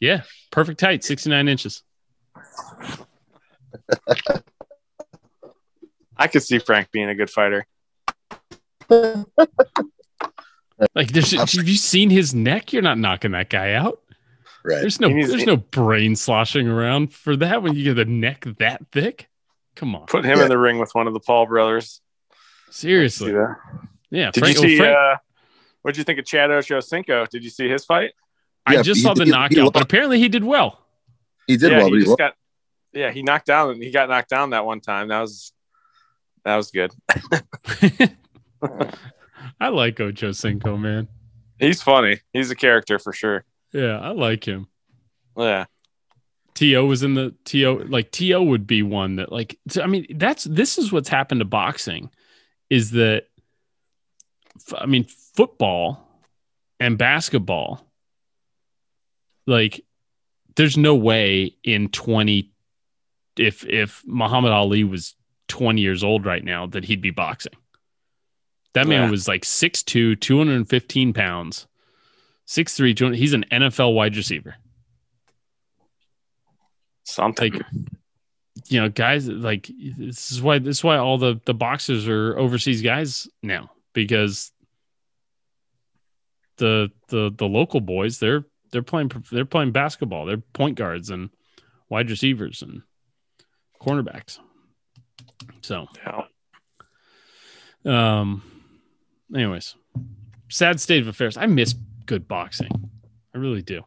[0.00, 1.82] Yeah, perfect height, 69 inches.
[6.16, 7.66] I could see Frank being a good fighter.
[10.94, 12.70] Like, there's have you seen his neck?
[12.74, 14.02] You're not knocking that guy out.
[14.62, 14.80] Right.
[14.82, 18.44] There's no needs- there's no brain sloshing around for that when you get a neck
[18.58, 19.28] that thick.
[19.74, 20.04] Come on.
[20.04, 20.42] Put him Yeah.
[20.44, 22.02] in the ring with one of the Paul brothers.
[22.70, 23.32] Seriously.
[23.32, 23.56] that?
[24.10, 24.30] Yeah.
[24.32, 24.76] Did Frank- you well, see?
[24.76, 25.16] Frank- uh,
[25.80, 27.26] what did you think of Chad Ochocinco?
[27.30, 28.12] Did you see his fight?
[28.66, 30.86] I just he- saw the he- he knockout, but apparently he did well.
[31.46, 32.34] He did yeah, well, he but he just got.
[32.92, 33.80] Yeah, he knocked down.
[33.80, 35.08] He got knocked down that one time.
[35.08, 35.52] That was
[36.44, 36.92] that was good.
[39.60, 41.08] I like Ocho Cinco, man.
[41.58, 42.20] He's funny.
[42.32, 43.44] He's a character for sure.
[43.72, 44.68] Yeah, I like him.
[45.36, 45.66] Yeah.
[46.54, 50.06] To was in the To like To would be one that like so, I mean
[50.14, 52.10] that's this is what's happened to boxing
[52.70, 53.24] is that
[54.56, 55.04] f- I mean
[55.34, 56.08] football
[56.80, 57.86] and basketball
[59.46, 59.84] like
[60.56, 62.50] there's no way in 20
[63.38, 65.14] if if Muhammad Ali was
[65.48, 67.52] 20 years old right now that he'd be boxing.
[68.74, 69.10] That man Yeah.
[69.10, 71.66] was like 6'2, 215 pounds.
[72.46, 74.56] 6'3, 200, he's an NFL wide receiver.
[77.04, 77.52] Something.
[77.54, 77.62] like
[78.68, 82.36] you know guys like this is why this is why all the the boxers are
[82.38, 84.50] overseas guys now because
[86.56, 91.30] the the the local boys they're they're playing they're playing basketball they're point guards and
[91.88, 92.82] wide receivers and
[93.80, 94.38] cornerbacks
[95.62, 96.22] so Yeah.
[98.20, 98.42] um
[99.34, 99.74] anyways
[100.48, 101.74] sad state of affairs i miss
[102.06, 102.90] good boxing
[103.34, 103.82] i really do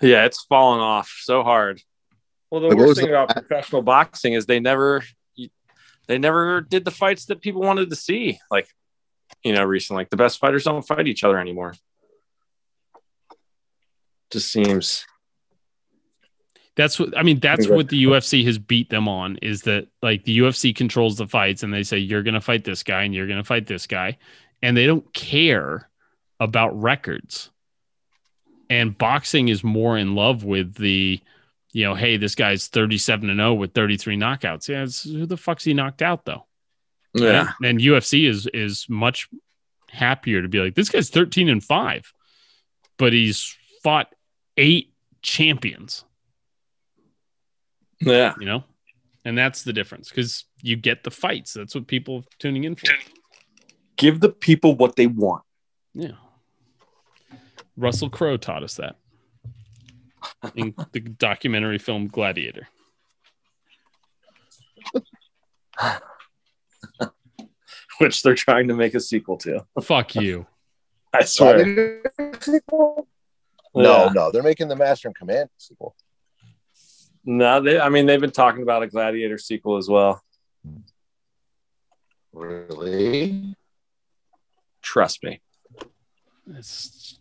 [0.00, 1.80] Yeah, it's fallen off so hard.
[2.50, 5.02] Well, the Like, worst thing the- about professional boxing is they never
[6.06, 8.38] they never did the fights that people wanted to see.
[8.50, 8.68] Like,
[9.42, 11.72] you know, recently, like the best fighters don't fight each other anymore.
[14.30, 15.06] Just seems
[16.76, 17.40] That's what I mean.
[17.40, 21.26] That's what the UFC has beat them on is that like the UFC controls the
[21.26, 23.66] fights and they say you're going to fight this guy and you're going to fight
[23.66, 24.18] this guy,
[24.62, 25.88] and they don't care
[26.38, 27.50] about records.
[28.68, 31.20] And boxing is more in love with the,
[31.72, 34.68] you know, hey, this guy's 37 and 0 with 33 knockouts.
[34.68, 36.46] Yeah, it's, who the fuck's he knocked out though?
[37.14, 37.52] yeah.
[37.62, 39.28] And, and UFC is is much
[39.90, 42.12] happier to be like this guy's 13 and 5,
[42.98, 44.12] but he's fought
[44.56, 44.92] eight
[45.22, 46.04] champions
[48.00, 48.34] Yeah.
[48.38, 48.64] you know
[49.24, 52.74] and that's the difference because you get the fights that's what people are tuning in
[52.76, 52.86] for
[53.96, 55.42] Give the people what they want.
[55.94, 56.12] yeah
[57.76, 58.96] russell crowe taught us that
[60.54, 62.68] in the documentary film gladiator
[67.98, 69.64] Which they're trying to make a sequel to.
[69.82, 70.46] fuck you
[71.14, 72.02] I swear.
[73.76, 74.12] No, Yeah.
[74.14, 75.94] no, they're making the Master and Command sequel.
[77.24, 80.22] No, they I mean they've been talking about a gladiator sequel as well.
[82.32, 83.54] Really?
[84.82, 85.40] Trust me.
[86.54, 87.18] it's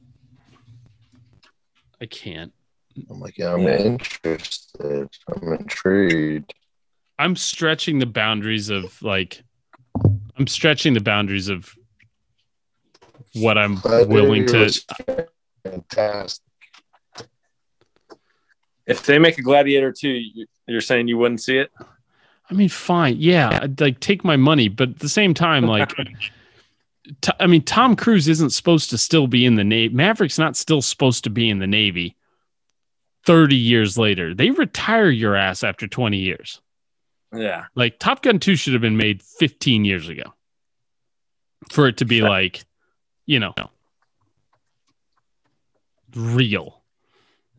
[2.01, 2.51] i can't
[3.09, 5.09] I'm like, yeah, I'm interested.
[5.27, 6.53] I'm intrigued.
[7.17, 9.41] i'm stretching the boundaries of like
[10.37, 11.73] i'm stretching the boundaries of
[13.33, 14.69] what i'm willing to
[15.63, 16.44] Fantastic.
[18.87, 21.71] If they make a gladiator 2, you- you're saying you wouldn't see it?
[22.49, 25.91] I mean, fine, yeah, I'd like take my money, but at the same time, like,
[27.21, 29.93] T- I mean, Tom Cruise isn't supposed to still be in the Navy.
[29.93, 32.15] Maverick's not still supposed to be in the Navy.
[33.25, 36.61] Thirty years later, they retire your ass after twenty years.
[37.31, 37.65] Yeah.
[37.75, 40.33] Like Top Gun Two should have been made fifteen years ago,
[41.71, 42.63] for it to be like,
[43.27, 43.53] you know,
[46.15, 46.81] real.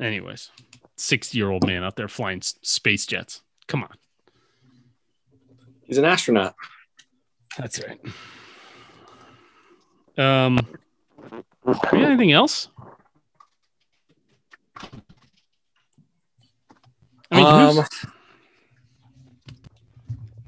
[0.01, 0.51] Anyways,
[0.97, 3.43] sixty-year-old man out there flying space jets.
[3.67, 3.95] Come on.
[5.83, 6.55] He's an astronaut.
[7.59, 8.01] That's right.
[10.19, 10.59] Um,
[11.65, 12.69] we got anything else?
[17.31, 17.85] I mean, Um,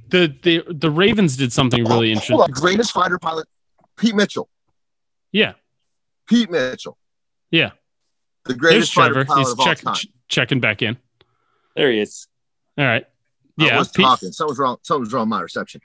[0.09, 2.41] the the the Ravens did something really Hold interesting.
[2.41, 2.51] on.
[2.51, 3.47] Greatest fighter pilot,
[3.97, 4.49] Pete Mitchell.
[5.33, 5.53] Yeah,
[6.27, 6.97] Pete Mitchell,
[7.51, 7.73] yeah.
[8.45, 9.97] the There's greatest fighter pilot He's of all time.
[10.29, 10.97] Ch- checking back in.
[11.77, 12.27] there he is.
[12.77, 13.07] All right.
[13.57, 13.67] Yeah.
[13.67, 14.33] I Yeah, was Pete- talking.
[14.33, 14.77] Something's wrong.
[14.83, 15.81] Something's wrong with my reception.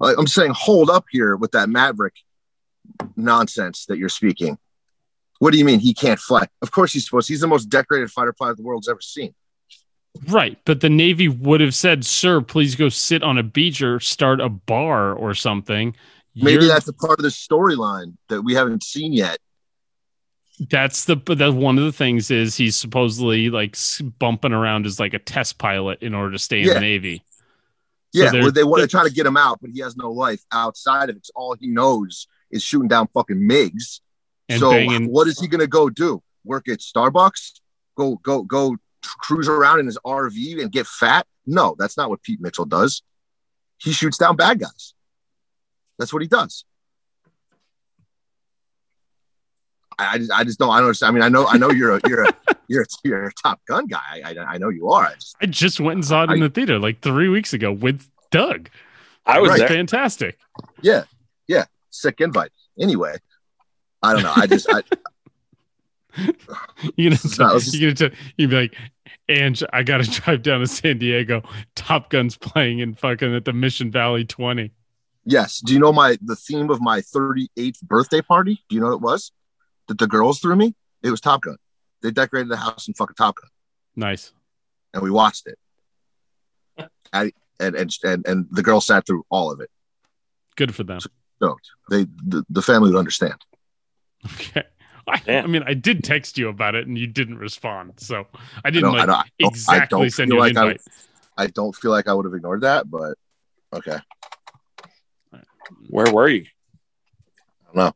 [0.00, 2.14] I'm saying, hold up here with that Maverick
[3.16, 4.58] nonsense that you're speaking.
[5.38, 6.46] What do you mean he can't fly?
[6.62, 7.28] Of course he's supposed.
[7.28, 9.34] He's the most decorated fighter pilot the world's ever seen.
[10.28, 14.00] Right, but the Navy would have said, "Sir, please go sit on a beach or
[14.00, 15.94] start a bar or something."
[16.34, 19.38] Maybe You're- that's a part of the storyline that we haven't seen yet.
[20.68, 23.76] That's the but that one of the things is he's supposedly like
[24.18, 26.74] bumping around as like a test pilot in order to stay in Yeah.
[26.74, 27.24] the Navy.
[28.14, 30.10] So Yeah, they're- they want to try to get him out, but he has no
[30.10, 31.26] life outside of it.
[31.26, 34.00] So all he knows is shooting down fucking MiGs.
[34.48, 36.22] And so banging- what is he gonna go do?
[36.44, 37.60] Work at Starbucks?
[37.96, 41.26] Go go go cruise around in his RV and get fat?
[41.46, 43.02] No, that's not what Pete Mitchell does.
[43.78, 44.94] He shoots down bad guys.
[45.98, 46.64] That's what he does.
[50.00, 51.10] I, I just I just don't I don't understand.
[51.10, 52.32] I mean I know I know you're a you're a
[52.68, 53.98] you're a, you're a Top Gun guy.
[54.24, 55.04] I, I, I know you are.
[55.06, 57.72] I just I just went and saw it in the theater like three weeks ago
[57.72, 58.68] with Doug.
[59.26, 59.68] I was It was there.
[59.68, 60.38] fantastic.
[60.82, 61.04] yeah
[61.48, 62.50] yeah sick invite.
[62.78, 63.16] Anyway,
[64.02, 64.32] I don't know.
[64.34, 64.82] I just I,
[66.96, 68.74] You know, It's just- you're gonna tell, you'd be like,
[69.28, 71.42] Ange, I gotta drive down to San Diego.
[71.76, 74.72] Top Gun's playing in fucking at the Mission Valley 20.
[75.24, 75.60] Yes.
[75.60, 78.64] Do you know my the theme of my 38th birthday party?
[78.68, 79.32] Do you know what it was?
[79.90, 80.76] That the girls threw me?
[81.02, 81.56] It was Top Gun.
[82.00, 83.50] They decorated the house in fucking Top Gun,
[83.96, 84.32] Nice.
[84.94, 85.58] and we watched it.
[87.12, 89.68] I and and and, and the girls sat through all of it.
[90.54, 91.00] Good for them.
[91.90, 93.34] They the, the family would understand.
[94.24, 94.62] Okay.
[95.08, 97.94] I, I mean, I did text you about it and you didn't respond.
[97.96, 98.28] So
[98.64, 100.80] I didn't No, like I don't, exactly I don't send you an like I, invite.
[101.36, 103.14] I don't feel like I would have ignored that, but
[103.72, 103.98] okay.
[105.88, 106.46] Where were you?
[107.62, 107.92] I don't know.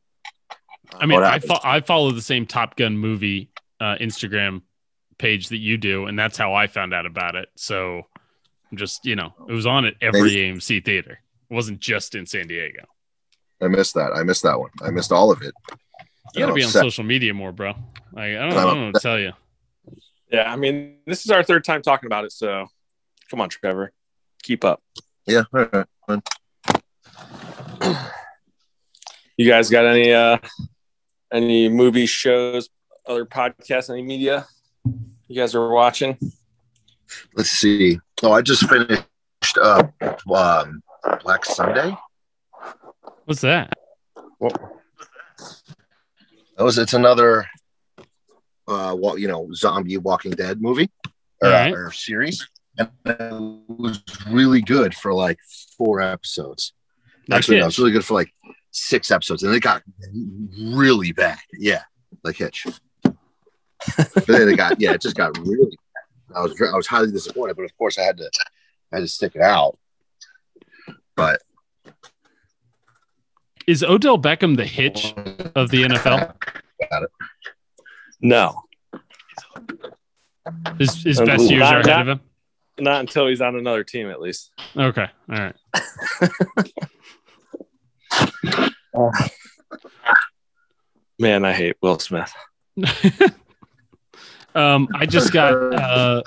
[0.92, 4.62] I mean, I, fo- I follow the same Top Gun movie uh, Instagram
[5.18, 7.48] page that you do, and that's how I found out about it.
[7.56, 8.02] So
[8.70, 11.18] I'm just, you know, it was on at every AMC theater.
[11.50, 12.84] It wasn't just in San Diego.
[13.62, 14.12] I missed that.
[14.14, 14.70] I missed that one.
[14.82, 15.54] I missed all of it.
[16.34, 16.82] You got to I'm be on upset.
[16.82, 17.70] social media more, bro.
[18.12, 19.32] Like, I don't, I I'm don't know what to tell you.
[20.30, 22.66] Yeah, I mean, this is our third time talking about it, so
[23.30, 23.92] come on, Trevor,
[24.42, 24.82] keep up.
[25.26, 25.44] Yeah.
[25.54, 26.22] all right, fine.
[29.36, 30.38] You guys got any uh
[31.32, 32.68] any movies, shows,
[33.06, 34.46] other podcasts, any media
[35.28, 36.18] you guys are watching?
[37.34, 37.98] Let's see.
[38.22, 39.04] Oh, I just finished
[39.60, 39.88] uh,
[40.32, 40.82] um,
[41.22, 41.96] Black Summer.
[43.24, 43.72] What's that?
[46.56, 47.46] That was it's another
[48.68, 50.90] uh well, you know, zombie walking dead movie
[51.42, 51.74] or, All right.
[51.74, 52.46] or series.
[52.78, 53.32] And it
[53.68, 55.38] was really good for like
[55.76, 56.72] four episodes.
[57.30, 58.32] Actually, no, it was really good for like
[58.74, 59.42] six episodes.
[59.42, 59.82] And it got
[60.60, 61.38] really bad.
[61.58, 61.82] Yeah,
[62.22, 62.66] like Hitch.
[63.04, 65.76] but then it got yeah, it just got really
[66.30, 66.36] bad.
[66.36, 68.30] I was I was highly disappointed, but of course I had to
[68.92, 69.78] I had to stick it out.
[71.16, 71.40] But
[73.66, 75.12] Is Odell Beckham the hitch
[75.54, 76.34] of the NFL?
[76.90, 77.10] got it.
[78.20, 78.62] No,
[80.78, 81.26] His, his Ooh.
[81.26, 82.20] best years Not- are ahead not- of him?
[82.80, 84.50] not until he's on another team, at least.
[84.76, 85.06] Okay.
[85.30, 85.54] All right.
[91.18, 92.32] Man, I hate Will Smith.
[94.54, 96.22] um, I just got uh,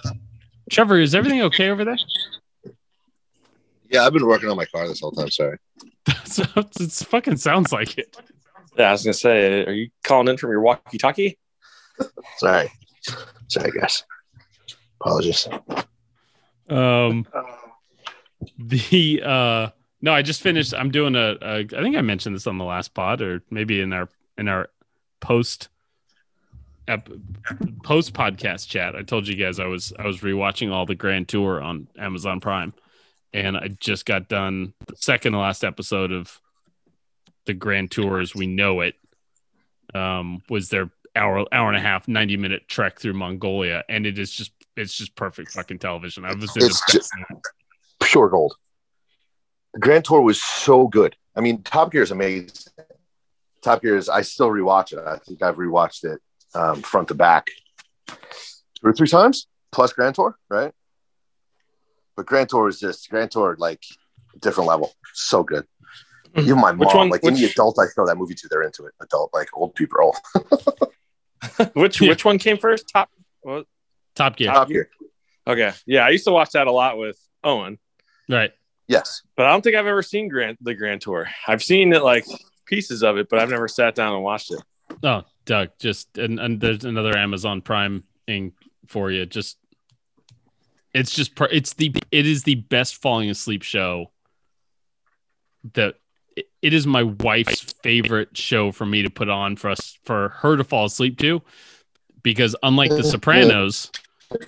[0.70, 1.00] Trevor.
[1.00, 1.98] Is everything okay over there?
[3.90, 5.30] yeah, I've been working on my car this whole time.
[5.30, 5.58] Sorry.
[6.26, 8.16] so it fucking sounds like it.
[8.78, 11.38] Yeah, I was gonna say, are you calling in from your walkie-talkie?
[12.38, 12.72] Sorry.
[13.48, 14.04] Sorry, guys.
[15.02, 15.48] Apologies.
[16.70, 17.26] Um,
[18.58, 19.70] the uh,
[20.02, 20.74] no, I just finished.
[20.74, 21.60] I'm doing a, a.
[21.60, 24.70] I think I mentioned this on the last pod, or maybe in our in our
[25.20, 25.70] post
[27.84, 28.96] post podcast chat.
[28.96, 32.40] I told you guys I was I was rewatching all the Grand Tour on Amazon
[32.40, 32.74] Prime,
[33.34, 36.40] and I just got done the second to last episode of
[37.46, 38.96] the Grand Tour as we know it.
[39.94, 44.20] Um, was their hour hour and a half, ninety minute trek through Mongolia, and it
[44.20, 46.24] is just it's just perfect fucking television.
[46.24, 47.14] I was in It's the best.
[48.00, 48.54] Pure gold.
[49.78, 51.16] The Grand Tour was so good.
[51.36, 52.50] I mean, Top Gear is amazing.
[53.62, 54.98] Top Gear is, I still rewatch it.
[54.98, 56.20] I think I've rewatched it
[56.56, 57.52] um, front to back
[58.08, 58.16] two
[58.82, 60.74] or three times plus Grand Tour, right?
[62.16, 63.84] But Grand Tour is just Grand Tour, like
[64.40, 64.96] different level.
[65.14, 65.68] So good.
[66.36, 68.96] Even my mom, one- like any adult I show that movie to, they're into it.
[69.00, 70.16] Adult, like old people.
[71.76, 72.10] which Yeah.
[72.10, 72.90] which one came first?
[72.92, 73.12] Top.
[73.42, 73.68] What?
[74.16, 74.52] Top Gear.
[74.52, 74.90] Top Gear.
[75.46, 75.72] Okay.
[75.86, 77.78] Yeah, I used to watch that a lot with Owen,
[78.28, 78.52] Right.
[78.88, 79.22] Yes.
[79.36, 81.28] but I don't think I've ever seen Grand the Grand Tour.
[81.48, 82.26] I've seen it like
[82.66, 84.62] pieces of it, but I've never sat down and watched it.
[85.04, 88.54] Oh, Doug, just and, and there's another Amazon Prime thing
[88.88, 89.26] for you.
[89.26, 89.58] Just
[90.94, 94.12] it's just it's the it is the best falling asleep show
[95.74, 95.96] that
[96.36, 100.30] it- it is my wife's favorite show for me to put on for us for
[100.30, 101.42] her to fall asleep to
[102.24, 103.92] because unlike the Sopranos,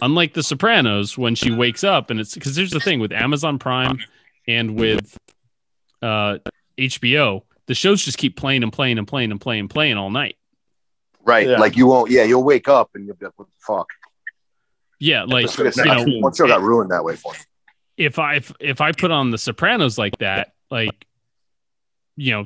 [0.02, 3.60] unlike the Sopranos when she wakes up and it's because here's the thing with Amazon
[3.60, 4.00] Prime
[4.50, 5.18] and with
[6.02, 6.40] uh
[6.78, 10.10] HBO, the shows just keep playing and playing and playing and playing and playing all
[10.10, 10.38] night.
[11.24, 11.48] Right.
[11.48, 11.58] Yeah.
[11.58, 12.10] Like you won't.
[12.10, 13.88] Yeah, you'll wake up and you'll be like, "What the fuck?"
[15.00, 17.40] Yeah, like That's what you know, one show got ruined that way for me.
[17.98, 21.06] if I if, if I put on The Sopranos like that, like
[22.18, 22.46] you know,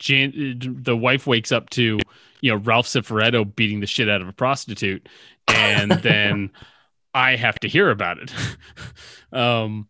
[0.00, 1.98] Jan, the wife wakes up to
[2.40, 5.08] you know Ralph Cifaretto beating the shit out of a prostitute,
[5.48, 6.50] and then
[7.14, 8.34] I have to hear about it.
[9.32, 9.88] um,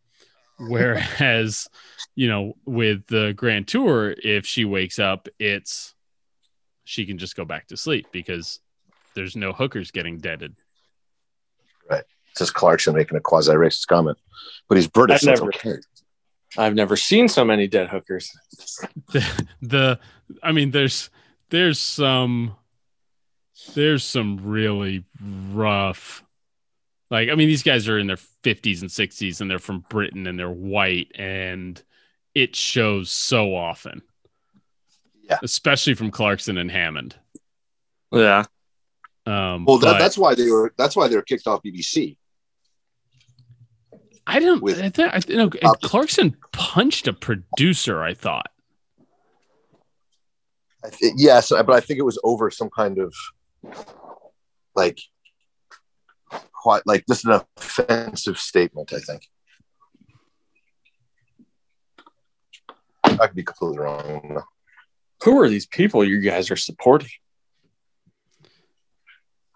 [0.59, 1.69] whereas
[2.15, 5.95] you know with the Grand Tour, if she wakes up, it's
[6.85, 8.61] she can just go back to sleep because
[9.15, 10.55] there's no hookers getting deaded.
[11.89, 12.05] Right.
[12.31, 14.19] It's just Clarkson making a quasi racist comment,
[14.69, 15.27] but he's British.
[15.27, 15.75] I've never- okay.
[16.57, 18.31] I've never seen so many dead hookers.
[19.13, 19.99] the, the
[20.43, 21.11] I mean there's
[21.51, 22.55] there's some
[23.75, 25.05] there's some really
[25.53, 26.24] rough
[27.15, 30.27] like I mean these guys are in their 50s and 60s and they're from Britain
[30.27, 31.81] and they're white and
[32.35, 34.03] it shows so often.
[35.23, 35.39] Yeah.
[35.43, 37.15] Especially from Clarkson and Hammond.
[38.13, 38.45] Yeah.
[39.27, 40.75] Um Well, that, but that's why they were.
[40.77, 42.17] That's why they were kicked off BBC.
[44.27, 48.51] I don't with- I, th- I, you know, Uh, Clarkson punched a producer, I thought.
[50.85, 53.15] I th- yes, but I think it was over some kind of
[54.75, 54.99] like
[56.65, 58.91] quite like this is an offensive statement.
[58.95, 59.29] I think
[63.05, 64.43] I could be completely wrong.
[65.25, 67.11] Who are these people you guys are supporting?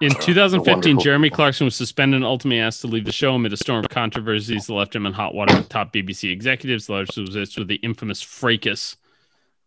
[0.03, 1.31] In Oh, 2015, Jeremy.
[1.31, 4.67] Clarkson was suspended and ultimately asked to leave the show amid a storm of controversies
[4.67, 6.91] that left him in hot water with top BBC executives.
[6.91, 8.99] Largely was with the infamous fracas.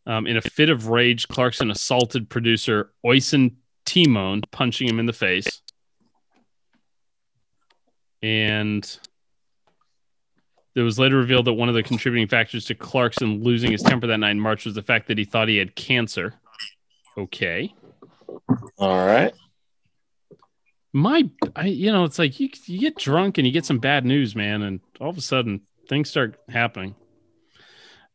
[0.05, 5.13] Um, in a fit of rage, Clarkson assaulted producer Oisin Tymon, punching him in the
[5.13, 5.61] face.
[8.23, 8.99] And
[10.75, 14.07] it was later revealed that one of the contributing factors to Clarkson losing his temper
[14.07, 16.33] that night in March was the fact that he thought he had cancer.
[17.17, 17.73] Okay.
[18.77, 19.33] All right.
[20.93, 24.05] my I, you know it's like you, you get drunk and you get some bad
[24.05, 26.95] news man and all of a sudden things start happening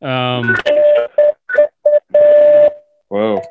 [0.01, 0.55] um
[3.09, 3.41] Whoa.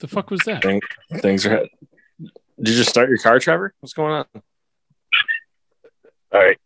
[0.00, 0.80] the fuck was that Thing,
[1.18, 1.66] things are.
[2.58, 3.74] Did you just start your car, Trevor?
[3.80, 4.26] What's going on?
[6.32, 6.56] All right.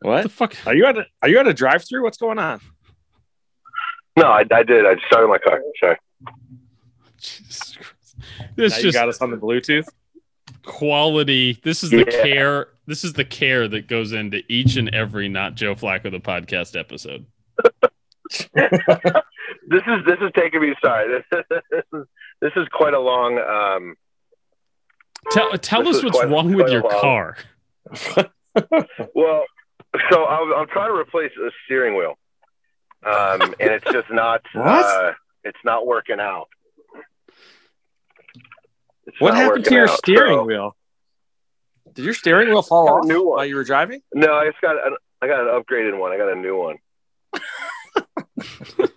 [0.00, 0.30] the What?
[0.30, 2.02] fuck Are you at a Are you at a drive-through?
[2.02, 2.60] What's going on?
[4.16, 4.86] No, I, I did.
[4.86, 5.60] I just started my car.
[5.80, 5.96] Sorry.
[7.18, 8.16] Jesus Christ.
[8.56, 9.86] this now you just got us on the Bluetooth.
[10.64, 12.22] quality this is the Yeah.
[12.22, 16.20] care this is the care that goes into each and every not joe flacco the
[16.20, 17.26] podcast episode
[19.68, 20.74] This is this is taking me.
[20.84, 21.08] Sorry.
[21.32, 22.04] This, this is
[22.40, 23.38] this is quite a long.
[23.38, 23.94] Um,
[25.30, 27.36] tell, tell us what's quite- wrong with your long- car
[29.14, 29.44] well,
[30.10, 32.14] so I'm, I'm trying to replace a steering wheel,
[33.04, 34.42] um, and it's just not.
[34.54, 35.12] Uh,
[35.44, 36.48] it's not working out.
[39.06, 40.76] It's What happened to your out, steering so- wheel?
[41.92, 43.36] Did your steering wheel fall off new one.
[43.36, 44.02] while you were driving?
[44.12, 46.10] No, I just got an, I got an upgraded one.
[46.12, 46.76] I got a new one.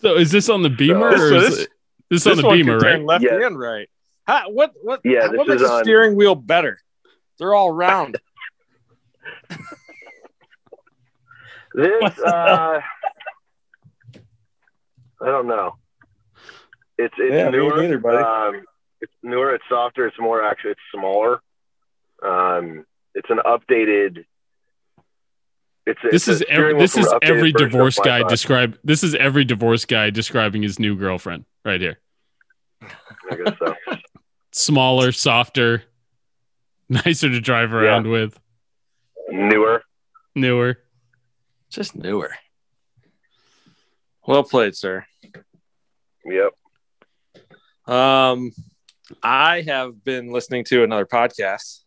[0.00, 1.68] so is this on the beamer So or is this- it,
[2.10, 3.46] this is on the one beamer can right turn left Yeah.
[3.46, 3.88] and right.
[4.26, 5.00] How, what what?
[5.04, 6.78] Yeah, what makes is a on- steering wheel better?
[7.38, 8.18] They're all round.
[11.74, 12.80] This, uh,
[15.20, 15.76] I don't know.
[16.96, 17.80] It's it's Yeah, newer.
[17.82, 18.16] neither, buddy.
[18.18, 18.64] Um,
[19.00, 19.54] it's newer.
[19.54, 20.06] It's softer.
[20.06, 20.72] It's more actually.
[20.72, 21.40] It's smaller.
[22.22, 22.84] Um,
[23.14, 24.24] it's an updated.
[25.88, 28.28] It's, this it's is a every, this is every divorce guy bike.
[28.28, 31.98] describe this is every divorce guy describing his new girlfriend right here
[32.82, 33.74] I guess so.
[34.52, 35.84] smaller softer
[36.88, 38.38] nicer to drive around with
[39.30, 39.82] Newer.
[40.34, 40.78] newer
[41.70, 42.30] Just newer.
[44.26, 45.06] Well played, sir.
[46.24, 46.52] Yep.
[47.94, 48.52] Um,
[49.22, 51.80] I have been listening to another podcast.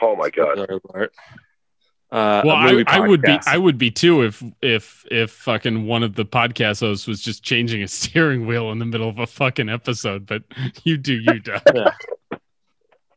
[0.00, 0.68] Oh my god.
[2.10, 2.40] Spoiler alert.
[2.40, 3.38] Uh, Well, a I, movie I would be.
[3.46, 7.42] I would be too if if if fucking one of the podcast hosts was just
[7.42, 10.26] changing a steering wheel in the middle of a fucking episode.
[10.26, 10.42] But
[10.84, 11.62] you do you, Doug.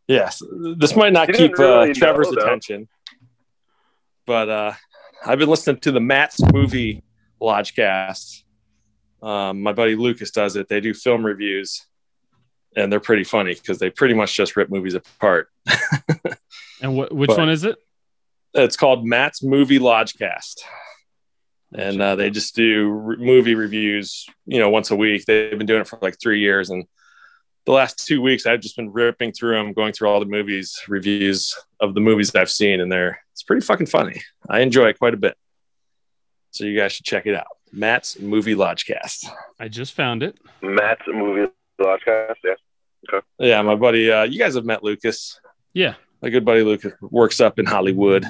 [0.06, 0.42] Yes,
[0.76, 2.90] this might not keep really uh, Trevor's know, attention,
[4.26, 4.74] but uh,
[5.26, 7.04] I've been listening to the Matt's movie
[7.42, 8.44] Lodgecast.
[9.22, 10.68] Um, my buddy Lucas does it.
[10.68, 11.86] They do film reviews,
[12.76, 15.48] and they're pretty funny because they pretty much just rip movies apart.
[16.82, 17.78] And what which But- one is it?
[18.54, 20.62] It's called Matt's Movie Lodgecast,
[21.74, 24.28] and uh, they just do re- movie reviews.
[24.46, 25.26] You know, once a week.
[25.26, 26.86] They've been doing it for like three years, and
[27.66, 30.80] the last two weeks I've just been ripping through them, going through all the movies
[30.88, 34.22] reviews of the movies that I've seen, and they're it's pretty fucking funny.
[34.50, 35.36] I enjoy it quite a bit.
[36.52, 37.48] So you guys should check it out.
[37.72, 39.28] Matt's Movie Lodgecast.
[39.60, 40.38] I just found it.
[40.62, 41.52] Matt's movie
[41.82, 42.36] Lodgecast.
[42.44, 43.20] Yeah.
[43.40, 44.12] Yeah, my buddy.
[44.12, 45.40] Uh, you guys have met Lucas.
[45.74, 45.96] Yeah.
[46.24, 48.26] My good buddy Lucas works up in Hollywood,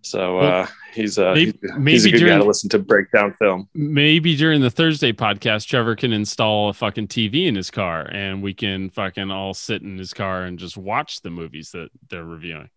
[0.00, 3.12] so uh, he's uh, Maybe- he's, maybe he's a good guy to listen to break
[3.12, 3.68] down film.
[3.74, 8.42] Maybe during the Thursday podcast, Trevor can install a fucking TV in his car, and
[8.42, 12.24] we can fucking all sit in his car and just watch the movies that they're
[12.24, 12.70] reviewing.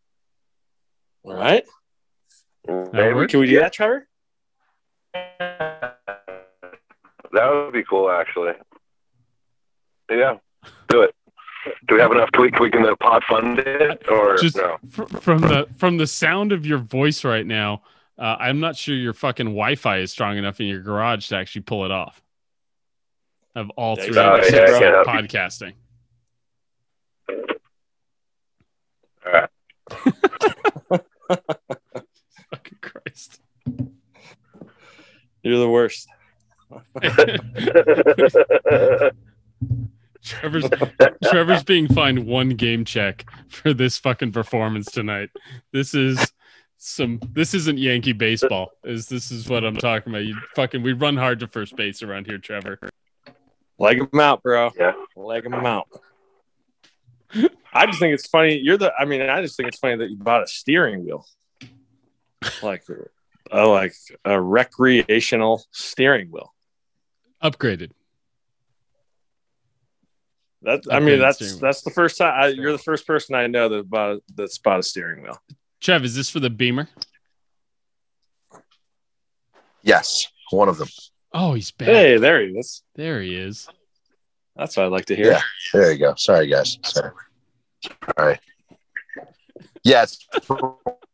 [1.24, 1.64] All right,
[2.68, 4.10] Maybe can we do that, Trevor?
[5.14, 5.96] That
[7.32, 8.56] would be cool, actually.
[10.12, 10.40] Yeah,
[10.90, 11.16] do it.
[11.88, 12.60] Do we have enough tweak?
[12.60, 14.78] We can uh, pod fund it, or Just no?
[14.90, 17.84] fr- from the from the sound of your voice right now,
[18.18, 21.62] uh, I'm not sure your fucking Wi-Fi is strong enough in your garage to actually
[21.62, 22.22] pull it off.
[23.56, 25.74] Of all three uh, of us yeah, I start can't help podcasting.
[29.26, 29.50] All right.
[32.50, 33.40] Fucking Christ.
[35.44, 36.10] You're the worst.
[40.24, 40.66] Trevor's
[41.30, 45.30] Trevor's being fined one game check for this fucking performance tonight.
[45.72, 46.32] This is
[46.78, 48.72] some this isn't Yankee baseball.
[48.84, 50.26] Is this is what I'm talking about.
[50.26, 52.80] You fucking we run hard to first base around here, Trevor.
[53.80, 54.72] Leg him out, bro.
[54.78, 54.94] Yeah.
[55.16, 55.88] Leg him out.
[57.74, 58.58] I just think it's funny.
[58.58, 58.94] You're the.
[58.98, 61.26] I mean, I just think it's funny that you bought a steering wheel,
[62.62, 62.84] like,
[63.52, 66.54] a, like a recreational steering wheel.
[67.44, 67.92] Upgraded.
[70.64, 72.34] That I mean, that's that's the first time.
[72.42, 75.38] I, you're the first person I know that bought that's bought a steering wheel.
[75.82, 76.88] Trev, is this for the Beamer?
[79.82, 80.88] Yes, one of them.
[81.34, 81.90] Oh, he's back.
[81.90, 82.82] Hey, there he is.
[82.96, 83.68] There he is.
[84.56, 85.34] That's what I'd like to hear.
[85.34, 85.42] Yeah.
[85.74, 86.14] There you go.
[86.16, 86.78] Sorry, guys.
[86.84, 87.12] Sorry.
[88.18, 88.40] All right.
[89.84, 90.26] Yes,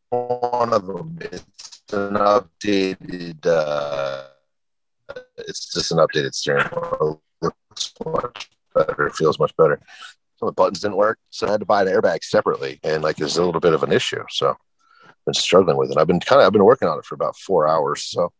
[0.09, 1.17] one of them.
[1.21, 3.43] It's an updated.
[3.43, 4.25] Uh,
[5.39, 7.23] it's just an updated steering wheel.
[7.41, 9.07] It looks much better.
[9.07, 9.79] It feels much better.
[10.37, 13.03] Some of the buttons didn't work, so I had to buy an airbag separately, and
[13.03, 14.23] like there's a little bit of an issue.
[14.29, 14.49] So,
[15.05, 15.97] I've been struggling with it.
[15.97, 16.47] I've been kind of.
[16.47, 18.03] I've been working on it for about four hours.
[18.03, 18.31] So,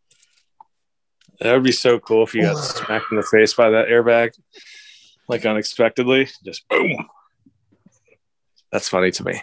[1.40, 4.30] That would be so cool if you got smacked in the face by that airbag,
[5.28, 6.28] like unexpectedly.
[6.44, 7.06] Just boom.
[8.72, 9.42] That's funny to me.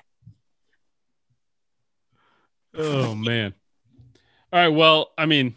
[2.75, 3.53] Oh man.
[4.53, 4.67] All right.
[4.69, 5.55] Well, I mean,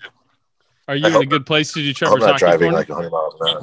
[0.89, 2.79] are you I in a good place to do I'm not driving corner?
[2.79, 3.63] like 100 miles an hour.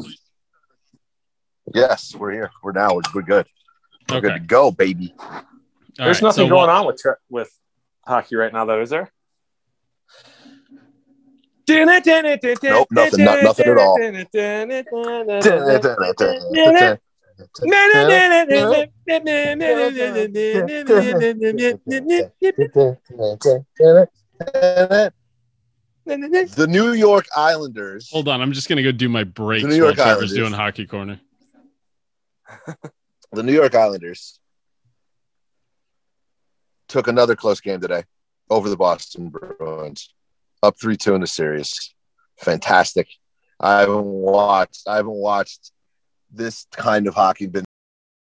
[1.73, 2.51] Yes, we're here.
[2.63, 2.93] We're now.
[2.95, 3.45] We're, we're good.
[4.09, 4.27] We're Okay.
[4.27, 5.13] good to go, baby.
[5.19, 5.43] All
[5.97, 7.49] There's right, nothing so going what- on with tra- with
[8.05, 9.11] hockey right now, though, is there?
[12.71, 13.97] Nope, nothing- not- nothing at all.
[26.55, 28.09] The New York Islanders.
[28.11, 30.33] Hold on, I'm just gonna go do my breaks New York Islanders.
[30.33, 31.19] doing hockey corner.
[33.33, 34.39] The New York Islanders
[36.87, 38.03] took another close game today
[38.49, 40.13] over the Boston Bruins,
[40.63, 41.93] up three two in the series.
[42.39, 43.09] Fantastic.
[43.59, 44.87] I haven't watched.
[44.87, 45.71] I haven't watched
[46.31, 47.65] this kind of hockey been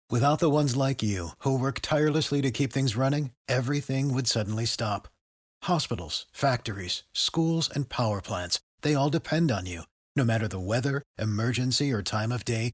[0.10, 4.66] Without the ones like you, who work tirelessly to keep things running, everything would suddenly
[4.66, 5.08] stop.
[5.64, 9.84] Hospitals, factories, schools, and power plants, they all depend on you.
[10.16, 12.74] No matter the weather, emergency, or time of day,